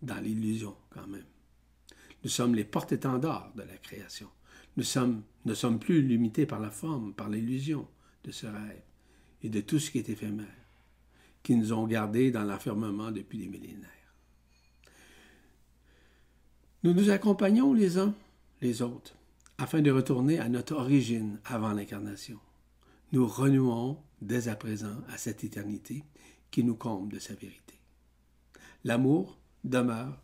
dans 0.02 0.19
l'illusion 0.19 0.76
quand 0.89 1.08
même. 1.08 1.24
Nous 2.24 2.30
sommes 2.30 2.56
les 2.56 2.64
porte-étendards 2.64 3.52
de 3.56 3.64
la 3.64 3.78
création. 3.78 4.30
Nous 4.78 4.84
ne 5.46 5.54
sommes 5.54 5.80
plus 5.80 6.02
limités 6.02 6.46
par 6.46 6.60
la 6.60 6.72
forme, 6.72 7.14
par 7.14 7.30
l'illusion 7.30 7.88
de 8.24 8.32
ce 8.32 8.48
rêve 8.48 8.84
et 9.44 9.50
de 9.50 9.62
tout 9.62 9.80
ce 9.80 9.92
qui 9.92 9.98
est 9.98 10.10
éphémère, 10.10 10.48
qui 11.44 11.56
nous 11.56 11.74
ont 11.74 11.88
gardés 11.88 12.32
dans 12.32 12.44
l'enfermement 12.44 13.12
depuis 13.12 13.40
des 13.40 13.48
millénaires. 13.48 13.90
Nous 16.84 16.94
nous 16.94 17.10
accompagnons 17.10 17.74
les 17.74 17.98
uns 17.98 18.14
les 18.62 18.82
autres, 18.82 19.16
afin 19.58 19.82
de 19.82 19.92
retourner 19.92 20.40
à 20.40 20.50
notre 20.50 20.76
origine 20.76 21.40
avant 21.46 21.74
l'incarnation. 21.74 22.40
Nous 23.12 23.28
renouons 23.28 23.98
dès 24.22 24.48
à 24.48 24.56
présent 24.56 24.96
à 25.10 25.18
cette 25.18 25.44
éternité 25.44 26.04
qui 26.52 26.64
nous 26.64 26.76
comble 26.76 27.14
de 27.14 27.20
sa 27.20 27.34
vérité. 27.34 27.80
L'amour 28.84 29.38
demeure 29.64 30.22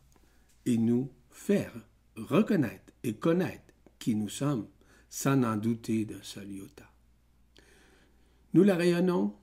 et 0.66 0.78
nous 0.78 1.10
faire 1.38 1.72
reconnaître 2.16 2.92
et 3.04 3.14
connaître 3.14 3.74
qui 4.00 4.16
nous 4.16 4.28
sommes 4.28 4.68
sans 5.08 5.38
n'en 5.38 5.56
douter 5.56 6.04
d'un 6.04 6.22
seul 6.22 6.52
iota. 6.52 6.84
Nous 8.54 8.64
la 8.64 8.76
rayonnons, 8.76 9.34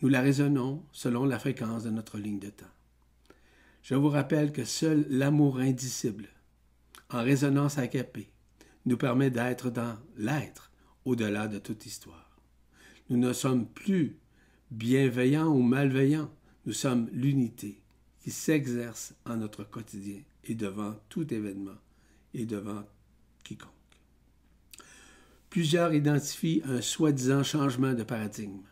nous 0.00 0.08
la 0.08 0.20
raisonnons 0.20 0.82
selon 0.90 1.26
la 1.26 1.38
fréquence 1.38 1.84
de 1.84 1.90
notre 1.90 2.18
ligne 2.18 2.40
de 2.40 2.48
temps. 2.50 2.74
Je 3.82 3.94
vous 3.94 4.08
rappelle 4.08 4.52
que 4.52 4.64
seul 4.64 5.06
l'amour 5.10 5.58
indicible, 5.58 6.28
en 7.10 7.22
résonance 7.22 7.78
agapée, 7.78 8.30
nous 8.86 8.96
permet 8.96 9.30
d'être 9.30 9.70
dans 9.70 9.96
l'être 10.16 10.72
au-delà 11.04 11.46
de 11.46 11.58
toute 11.58 11.86
histoire. 11.86 12.40
Nous 13.10 13.18
ne 13.18 13.32
sommes 13.32 13.68
plus 13.68 14.16
bienveillants 14.70 15.48
ou 15.48 15.62
malveillants, 15.62 16.30
nous 16.66 16.72
sommes 16.72 17.08
l'unité 17.12 17.80
qui 18.20 18.30
s'exerce 18.30 19.14
en 19.24 19.36
notre 19.36 19.62
quotidien 19.62 20.22
et 20.44 20.54
devant 20.54 20.94
tout 21.08 21.32
événement 21.32 21.78
et 22.34 22.46
devant 22.46 22.84
quiconque. 23.44 23.70
Plusieurs 25.50 25.94
identifient 25.94 26.62
un 26.64 26.80
soi-disant 26.80 27.42
changement 27.42 27.94
de 27.94 28.02
paradigme 28.02 28.62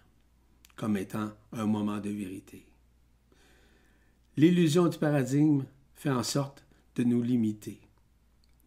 comme 0.77 0.97
étant 0.97 1.33
un 1.53 1.67
moment 1.67 1.99
de 1.99 2.11
vérité. 2.11 2.67
L'illusion 4.37 4.89
du 4.89 4.99
paradigme 4.99 5.65
fait 5.95 6.11
en 6.11 6.23
sorte 6.23 6.67
de 6.97 7.05
nous 7.05 7.23
limiter 7.23 7.81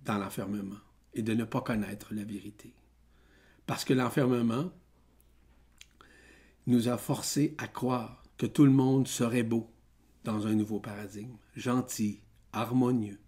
dans 0.03 0.17
l'enfermement 0.17 0.79
et 1.13 1.21
de 1.21 1.33
ne 1.33 1.43
pas 1.43 1.61
connaître 1.61 2.13
la 2.13 2.23
vérité. 2.23 2.73
Parce 3.67 3.85
que 3.85 3.93
l'enfermement 3.93 4.71
nous 6.65 6.87
a 6.87 6.97
forcés 6.97 7.55
à 7.59 7.67
croire 7.67 8.23
que 8.37 8.47
tout 8.47 8.65
le 8.65 8.71
monde 8.71 9.07
serait 9.07 9.43
beau 9.43 9.69
dans 10.23 10.47
un 10.47 10.53
nouveau 10.53 10.79
paradigme, 10.79 11.37
gentil, 11.55 12.21
harmonieux, 12.53 13.19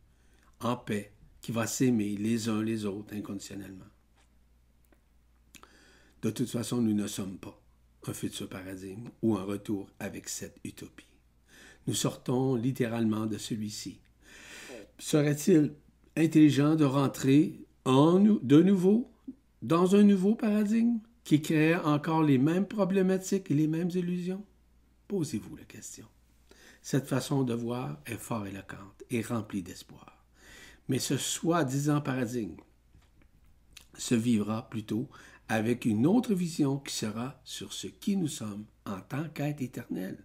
en 0.60 0.76
paix, 0.76 1.12
qui 1.42 1.52
va 1.52 1.68
s'aimer 1.68 2.16
les 2.18 2.50
uns 2.50 2.62
les 2.62 2.86
autres 2.86 3.16
inconditionnellement. 3.16 3.86
De 6.22 6.30
toute 6.30 6.50
façon, 6.50 6.82
nous 6.82 6.94
ne 6.94 7.08
sommes 7.08 7.38
pas 7.38 7.60
un 8.08 8.14
futur 8.14 8.48
paradigme 8.48 9.10
ou 9.22 9.36
un 9.36 9.44
retour 9.44 9.90
avec 10.00 10.30
cette 10.30 10.58
utopie. 10.64 11.06
Nous 11.88 11.96
sortons 11.96 12.56
littéralement 12.56 13.26
de 13.26 13.38
celui-ci. 13.38 14.00
Serait-il 15.00 15.74
intelligent 16.16 16.76
de 16.76 16.86
rentrer 16.86 17.66
en, 17.86 18.20
de 18.20 18.62
nouveau 18.62 19.12
dans 19.64 19.96
un 19.96 20.04
nouveau 20.04 20.36
paradigme 20.36 21.00
qui 21.24 21.42
crée 21.42 21.76
encore 21.76 22.24
les 22.24 22.38
mêmes 22.38 22.68
problématiques 22.68 23.50
et 23.50 23.56
les 23.56 23.68
mêmes 23.68 23.90
illusions? 23.90 24.46
Posez-vous 25.08 25.56
la 25.56 25.64
question. 25.64 26.06
Cette 26.82 27.08
façon 27.08 27.44
de 27.44 27.54
voir 27.54 28.00
est 28.06 28.18
fort 28.18 28.48
éloquente 28.48 29.04
et 29.10 29.22
remplie 29.22 29.62
d'espoir. 29.62 30.26
Mais 30.88 31.00
ce 31.00 31.18
soi-disant 31.18 32.02
paradigme 32.02 32.58
se 33.98 34.16
vivra 34.16 34.70
plutôt 34.70 35.08
avec 35.48 35.86
une 35.86 36.08
autre 36.08 36.34
vision 36.34 36.80
qui 36.80 36.94
sera 36.96 37.40
sur 37.44 37.74
ce 37.74 37.88
qui 37.88 38.18
nous 38.18 38.28
sommes 38.28 38.66
en 38.86 39.00
tant 39.02 39.28
qu'être 39.30 39.62
éternel, 39.62 40.24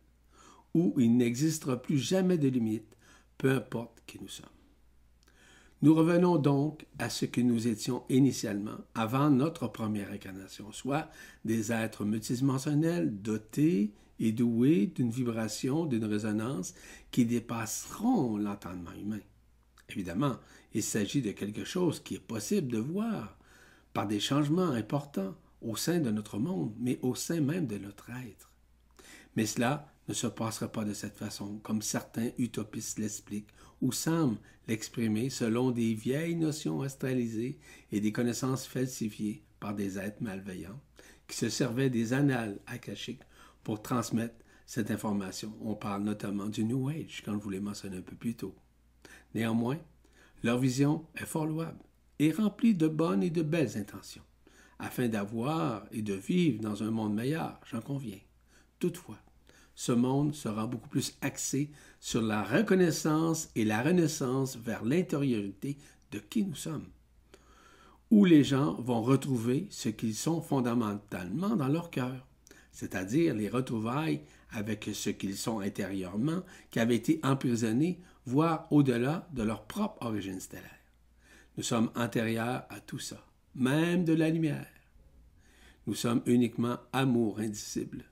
où 0.73 0.95
il 0.99 1.17
n'existera 1.17 1.81
plus 1.81 1.99
jamais 1.99 2.39
de 2.39 2.49
limite, 2.49 2.97
peu 3.37 3.51
importe 3.51 4.03
qui 4.07 4.19
nous 4.21 4.29
sommes. 4.29 4.47
Nous 5.83 5.95
revenons 5.95 6.39
donc 6.39 6.87
à 6.99 7.11
ce 7.11 7.27
que 7.27 7.41
nous 7.41 7.69
étions 7.69 8.05
initialement 8.09 8.79
avant 8.95 9.29
notre 9.29 9.69
première 9.69 10.11
incarnation, 10.11 10.73
soit 10.73 11.11
des 11.45 11.71
êtres 11.71 12.05
multidimensionnels 12.05 13.21
dotés 13.21 13.93
et 14.19 14.33
doués 14.33 14.93
d'une 14.95 15.11
vibration, 15.11 15.87
d'une 15.87 16.05
résonance 16.05 16.75
qui 17.11 17.25
dépasseront 17.25 18.37
l'entendement 18.37 18.93
humain. 18.93 19.21
Évidemment, 19.91 20.37
il 20.75 20.83
s'agit 20.83 21.23
de 21.23 21.33
quelque 21.33 21.65
chose 21.65 22.01
qui 22.01 22.17
est 22.17 22.21
possible 22.21 22.69
de 22.69 22.79
voir 22.79 23.39
par 23.93 24.07
des 24.07 24.21
changements 24.21 24.71
importants 24.71 25.35
au 25.63 25.77
sein 25.77 26.01
de 26.01 26.11
notre 26.11 26.39
monde, 26.39 26.75
mais 26.79 26.99
au 27.03 27.15
sein 27.15 27.41
même 27.41 27.67
de 27.67 27.79
notre 27.79 28.11
être. 28.11 28.51
Mais 29.37 29.47
cela 29.47 29.91
ne 30.09 30.15
se 30.15 30.27
passera 30.27 30.69
pas 30.69 30.85
de 30.85 30.95
cette 30.95 31.17
façon, 31.17 31.59
comme 31.63 31.83
certains 31.83 32.31
utopistes 32.39 32.99
l'expliquent 32.99 33.53
ou 33.81 33.93
semblent 33.93 34.39
l'exprimer 34.69 35.31
selon 35.31 35.71
des 35.71 35.95
vieilles 35.95 36.37
notions 36.37 36.83
astralisées 36.83 37.59
et 37.93 38.01
des 38.01 38.13
connaissances 38.13 38.67
falsifiées 38.67 39.43
par 39.61 39.75
des 39.75 39.99
êtres 39.99 40.23
malveillants 40.23 40.81
qui 41.27 41.37
se 41.37 41.49
servaient 41.49 41.91
des 41.91 42.13
annales 42.13 42.59
akashiques 42.67 43.23
pour 43.67 43.83
transmettre 43.83 44.37
cette 44.65 44.93
information. 44.93 45.53
On 45.61 45.75
parle 45.75 46.05
notamment 46.05 46.47
du 46.47 46.63
New 46.63 46.89
Age, 46.89 47.21
comme 47.25 47.41
je 47.41 47.43
vous 47.43 47.51
l'ai 47.51 47.59
mentionné 47.59 47.97
un 47.97 48.01
peu 48.01 48.15
plus 48.15 48.37
tôt. 48.37 48.55
Néanmoins, 49.35 49.79
leur 50.45 50.59
vision 50.59 51.05
est 51.17 51.27
fort 51.27 51.47
louable 51.47 51.81
et 52.21 52.31
remplie 52.31 52.77
de 52.77 52.87
bonnes 52.87 53.25
et 53.25 53.31
de 53.31 53.43
belles 53.43 53.77
intentions, 53.77 54.23
afin 54.79 55.09
d'avoir 55.09 55.85
et 55.91 56.03
de 56.03 56.15
vivre 56.15 56.63
dans 56.63 56.85
un 56.85 56.93
monde 56.93 57.15
meilleur, 57.15 57.59
j'en 57.69 57.81
conviens. 57.81 58.21
Toutefois, 58.79 59.19
ce 59.75 59.91
monde 59.91 60.33
sera 60.33 60.69
beaucoup 60.69 60.89
plus 60.89 61.19
axé 61.21 61.73
sur 61.99 62.23
la 62.23 62.45
reconnaissance 62.45 63.49
et 63.57 63.65
la 63.65 63.83
renaissance 63.83 64.57
vers 64.57 64.85
l'intériorité 64.85 65.77
de 66.13 66.21
qui 66.21 66.45
nous 66.45 66.55
sommes, 66.55 66.87
où 68.13 68.25
les 68.25 68.45
gens 68.45 68.75
vont 68.75 69.03
retrouver 69.03 69.67
ce 69.71 69.89
qu'ils 69.89 70.15
sont 70.15 70.41
fondamentalement 70.41 71.57
dans 71.57 71.67
leur 71.67 71.91
cœur, 71.91 72.25
c'est-à-dire 72.77 73.35
les 73.35 73.49
retrouvailles 73.49 74.21
avec 74.51 74.91
ce 74.93 75.09
qu'ils 75.09 75.39
sont 75.39 75.61
intérieurement, 75.61 76.43
qui 76.71 76.79
avaient 76.79 76.97
été 76.97 77.21
emprisonnés, 77.23 78.03
voire 78.27 78.71
au-delà 78.71 79.27
de 79.33 79.43
leur 79.43 79.65
propre 79.65 80.05
origine 80.05 80.41
stellaire. 80.41 80.85
Nous 81.57 81.63
sommes 81.63 81.91
antérieurs 81.97 82.67
à 82.69 82.81
tout 82.81 82.99
ça, 82.99 83.25
même 83.55 84.05
de 84.05 84.13
la 84.13 84.29
lumière. 84.29 84.69
Nous 85.87 85.95
sommes 85.95 86.21
uniquement 86.27 86.77
amour 86.93 87.39
indicible, 87.39 88.05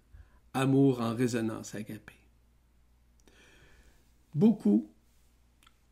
amour 0.54 1.02
en 1.02 1.14
résonance 1.14 1.74
agapée. 1.74 2.14
Beaucoup 4.34 4.90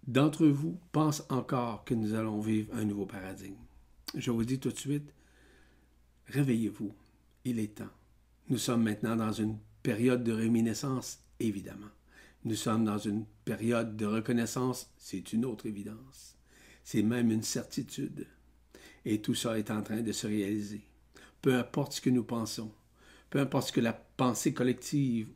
d'entre 0.07 0.47
vous 0.47 0.81
pensent 0.93 1.27
encore 1.29 1.85
que 1.85 1.93
nous 1.93 2.15
allons 2.15 2.41
vivre 2.41 2.75
un 2.75 2.87
nouveau 2.87 3.05
paradigme. 3.05 3.67
Je 4.15 4.31
vous 4.31 4.47
dis 4.47 4.59
tout 4.59 4.71
de 4.71 4.79
suite, 4.79 5.13
réveillez-vous, 6.29 6.95
il 7.45 7.59
est 7.59 7.75
temps. 7.75 7.91
Nous 8.49 8.59
sommes 8.59 8.83
maintenant 8.83 9.17
dans 9.17 9.33
une 9.33 9.59
période 9.83 10.25
de 10.25 10.33
réminiscence, 10.33 11.21
évidemment. 11.41 11.91
Nous 12.45 12.57
sommes 12.57 12.85
dans 12.85 12.99
une 12.99 13.25
période 13.45 13.97
de 13.97 14.07
reconnaissance, 14.07 14.91
c'est 14.99 15.33
une 15.33 15.45
autre 15.45 15.67
évidence. 15.67 16.37
C'est 16.83 17.03
même 17.03 17.31
une 17.31 17.43
certitude. 17.43 18.27
Et 19.05 19.21
tout 19.21 19.35
ça 19.35 19.59
est 19.59 19.71
en 19.71 19.83
train 19.83 20.01
de 20.01 20.13
se 20.13 20.27
réaliser. 20.27 20.83
Peu 21.41 21.55
importe 21.55 21.95
ce 21.95 22.01
que 22.01 22.11
nous 22.11 22.25
pensons, 22.25 22.73
peu 23.31 23.41
importe 23.41 23.69
ce 23.69 23.73
que 23.73 23.81
la 23.81 23.93
pensée 23.93 24.53
collective 24.53 25.29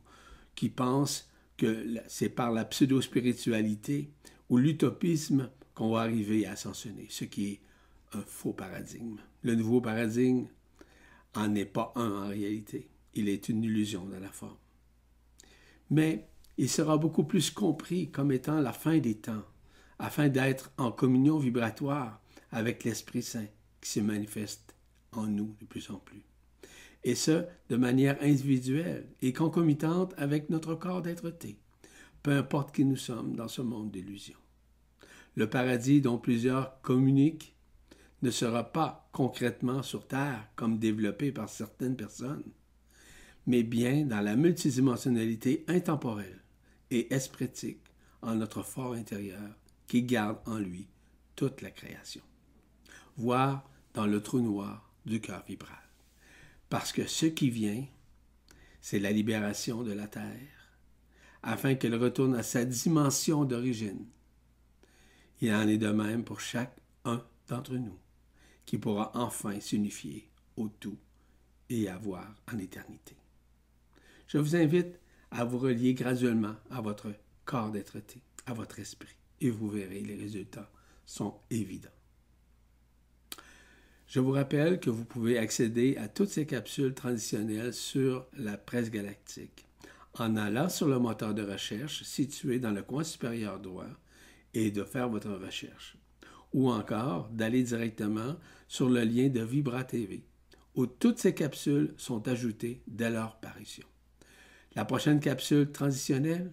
qui 0.55 0.69
pense 0.69 1.29
que 1.57 1.85
c'est 2.07 2.29
par 2.29 2.51
la 2.51 2.65
pseudo-spiritualité 2.65 4.11
ou 4.49 4.57
l'utopisme 4.57 5.49
qu'on 5.73 5.91
va 5.91 6.01
arriver 6.01 6.45
à 6.45 6.51
ascensionner, 6.51 7.07
ce 7.09 7.25
qui 7.25 7.47
est 7.51 7.61
un 8.13 8.21
faux 8.21 8.53
paradigme. 8.53 9.17
Le 9.43 9.55
nouveau 9.55 9.81
paradigme 9.81 10.47
en 11.35 11.55
est 11.55 11.65
pas 11.65 11.93
un 11.95 12.25
en 12.25 12.27
réalité. 12.27 12.89
Il 13.17 13.29
est 13.29 13.49
une 13.49 13.63
illusion 13.63 14.05
dans 14.05 14.19
la 14.19 14.31
forme. 14.31 14.57
Mais 15.89 16.27
il 16.57 16.69
sera 16.69 16.97
beaucoup 16.97 17.23
plus 17.23 17.51
compris 17.51 18.09
comme 18.09 18.31
étant 18.31 18.61
la 18.61 18.73
fin 18.73 18.97
des 18.97 19.15
temps, 19.15 19.43
afin 19.99 20.29
d'être 20.29 20.71
en 20.77 20.91
communion 20.91 21.37
vibratoire 21.37 22.21
avec 22.51 22.83
l'Esprit 22.83 23.23
Saint 23.23 23.47
qui 23.81 23.89
se 23.89 23.99
manifeste 23.99 24.75
en 25.11 25.27
nous 25.27 25.55
de 25.59 25.65
plus 25.65 25.89
en 25.89 25.97
plus 25.97 26.23
et 27.07 27.15
ce, 27.15 27.45
de 27.69 27.77
manière 27.77 28.17
individuelle 28.21 29.07
et 29.21 29.31
concomitante 29.31 30.13
avec 30.17 30.49
notre 30.49 30.75
corps 30.75 31.01
d'être-té, 31.01 31.57
peu 32.21 32.31
importe 32.31 32.75
qui 32.75 32.83
nous 32.83 32.97
sommes 32.97 33.33
dans 33.33 33.47
ce 33.47 33.61
monde 33.61 33.91
d'illusions. 33.91 34.37
Le 35.35 35.49
paradis 35.49 36.01
dont 36.01 36.17
plusieurs 36.17 36.81
communiquent 36.81 37.55
ne 38.23 38.29
sera 38.29 38.73
pas 38.73 39.09
concrètement 39.13 39.83
sur 39.83 40.05
Terre 40.05 40.49
comme 40.57 40.79
développé 40.79 41.31
par 41.31 41.47
certaines 41.47 41.95
personnes, 41.95 42.43
mais 43.47 43.63
bien 43.63 44.05
dans 44.05 44.19
la 44.19 44.35
multidimensionnalité 44.35 45.63
intemporelle 45.67 46.43
et 46.91 47.13
espritique 47.13 47.81
en 48.21 48.35
notre 48.35 48.61
fort 48.61 48.93
intérieur 48.93 49.55
qui 49.87 50.03
garde 50.03 50.39
en 50.45 50.57
lui 50.59 50.87
toute 51.35 51.61
la 51.61 51.71
création, 51.71 52.21
voire 53.15 53.67
dans 53.93 54.05
le 54.05 54.21
trou 54.21 54.41
noir 54.41 54.91
du 55.05 55.21
cœur 55.21 55.43
vibral. 55.47 55.77
Parce 56.69 56.91
que 56.91 57.07
ce 57.07 57.25
qui 57.25 57.49
vient, 57.49 57.85
c'est 58.81 58.99
la 58.99 59.11
libération 59.11 59.83
de 59.83 59.93
la 59.93 60.07
terre, 60.07 60.75
afin 61.41 61.75
qu'elle 61.75 61.95
retourne 61.95 62.35
à 62.35 62.43
sa 62.43 62.65
dimension 62.65 63.45
d'origine. 63.45 64.05
Il 65.39 65.53
en 65.53 65.67
est 65.67 65.77
de 65.77 65.89
même 65.89 66.25
pour 66.25 66.41
chaque 66.41 66.77
un 67.05 67.23
d'entre 67.47 67.75
nous 67.75 67.97
qui 68.65 68.77
pourra 68.77 69.11
enfin 69.13 69.59
s'unifier 69.61 70.29
au 70.57 70.67
tout 70.67 70.97
et 71.69 71.87
avoir 71.87 72.35
en 72.51 72.57
éternité. 72.57 73.15
Je 74.27 74.37
vous 74.37 74.55
invite 74.55 74.99
à 75.31 75.45
vous 75.45 75.57
relier 75.57 75.93
graduellement 75.93 76.55
à 76.69 76.81
votre 76.81 77.13
corps 77.45 77.71
d'être 77.71 77.97
à 78.45 78.53
votre 78.53 78.79
esprit, 78.79 79.15
et 79.41 79.49
vous 79.49 79.69
verrez, 79.69 80.01
les 80.01 80.15
résultats 80.15 80.71
sont 81.05 81.35
évidents. 81.49 81.89
Je 84.07 84.19
vous 84.19 84.31
rappelle 84.31 84.79
que 84.79 84.89
vous 84.89 85.03
pouvez 85.05 85.37
accéder 85.37 85.97
à 85.97 86.07
toutes 86.07 86.29
ces 86.29 86.45
capsules 86.45 86.93
transitionnelles 86.93 87.73
sur 87.73 88.25
la 88.37 88.57
presse 88.57 88.89
galactique 88.89 89.65
en 90.19 90.35
allant 90.35 90.69
sur 90.69 90.87
le 90.87 90.99
moteur 90.99 91.33
de 91.33 91.43
recherche 91.43 92.03
situé 92.03 92.59
dans 92.59 92.71
le 92.71 92.83
coin 92.83 93.03
supérieur 93.03 93.59
droit 93.59 93.85
et 94.53 94.71
de 94.71 94.83
faire 94.83 95.09
votre 95.09 95.31
recherche. 95.31 95.97
Ou 96.53 96.69
encore 96.69 97.29
d'aller 97.29 97.63
directement 97.63 98.37
sur 98.67 98.89
le 98.89 99.03
lien 99.03 99.27
de 99.27 99.41
Vibra 99.41 99.83
TV, 99.83 100.23
où 100.75 100.85
toutes 100.87 101.19
ces 101.19 101.33
capsules 101.33 101.93
sont 101.97 102.27
ajoutées 102.27 102.81
dès 102.87 103.09
leur 103.09 103.39
parution. 103.39 103.85
La 104.77 104.85
prochaine 104.85 105.19
capsule 105.19 105.71
transitionnelle 105.71 106.51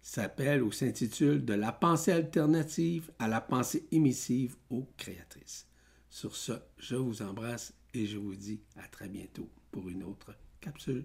s'appelle 0.00 0.62
ou 0.62 0.72
s'intitule 0.72 1.44
De 1.44 1.52
la 1.52 1.70
pensée 1.70 2.10
alternative 2.10 3.10
à 3.18 3.28
la 3.28 3.42
pensée 3.42 3.86
émissive 3.92 4.56
aux 4.70 4.88
créatrices. 4.96 5.68
Sur 6.08 6.34
ce, 6.34 6.52
je 6.78 6.96
vous 6.96 7.20
embrasse 7.20 7.74
et 7.92 8.06
je 8.06 8.16
vous 8.16 8.36
dis 8.36 8.62
à 8.82 8.88
très 8.88 9.06
bientôt 9.06 9.50
pour 9.70 9.90
une 9.90 10.02
autre 10.02 10.34
capsule. 10.62 11.04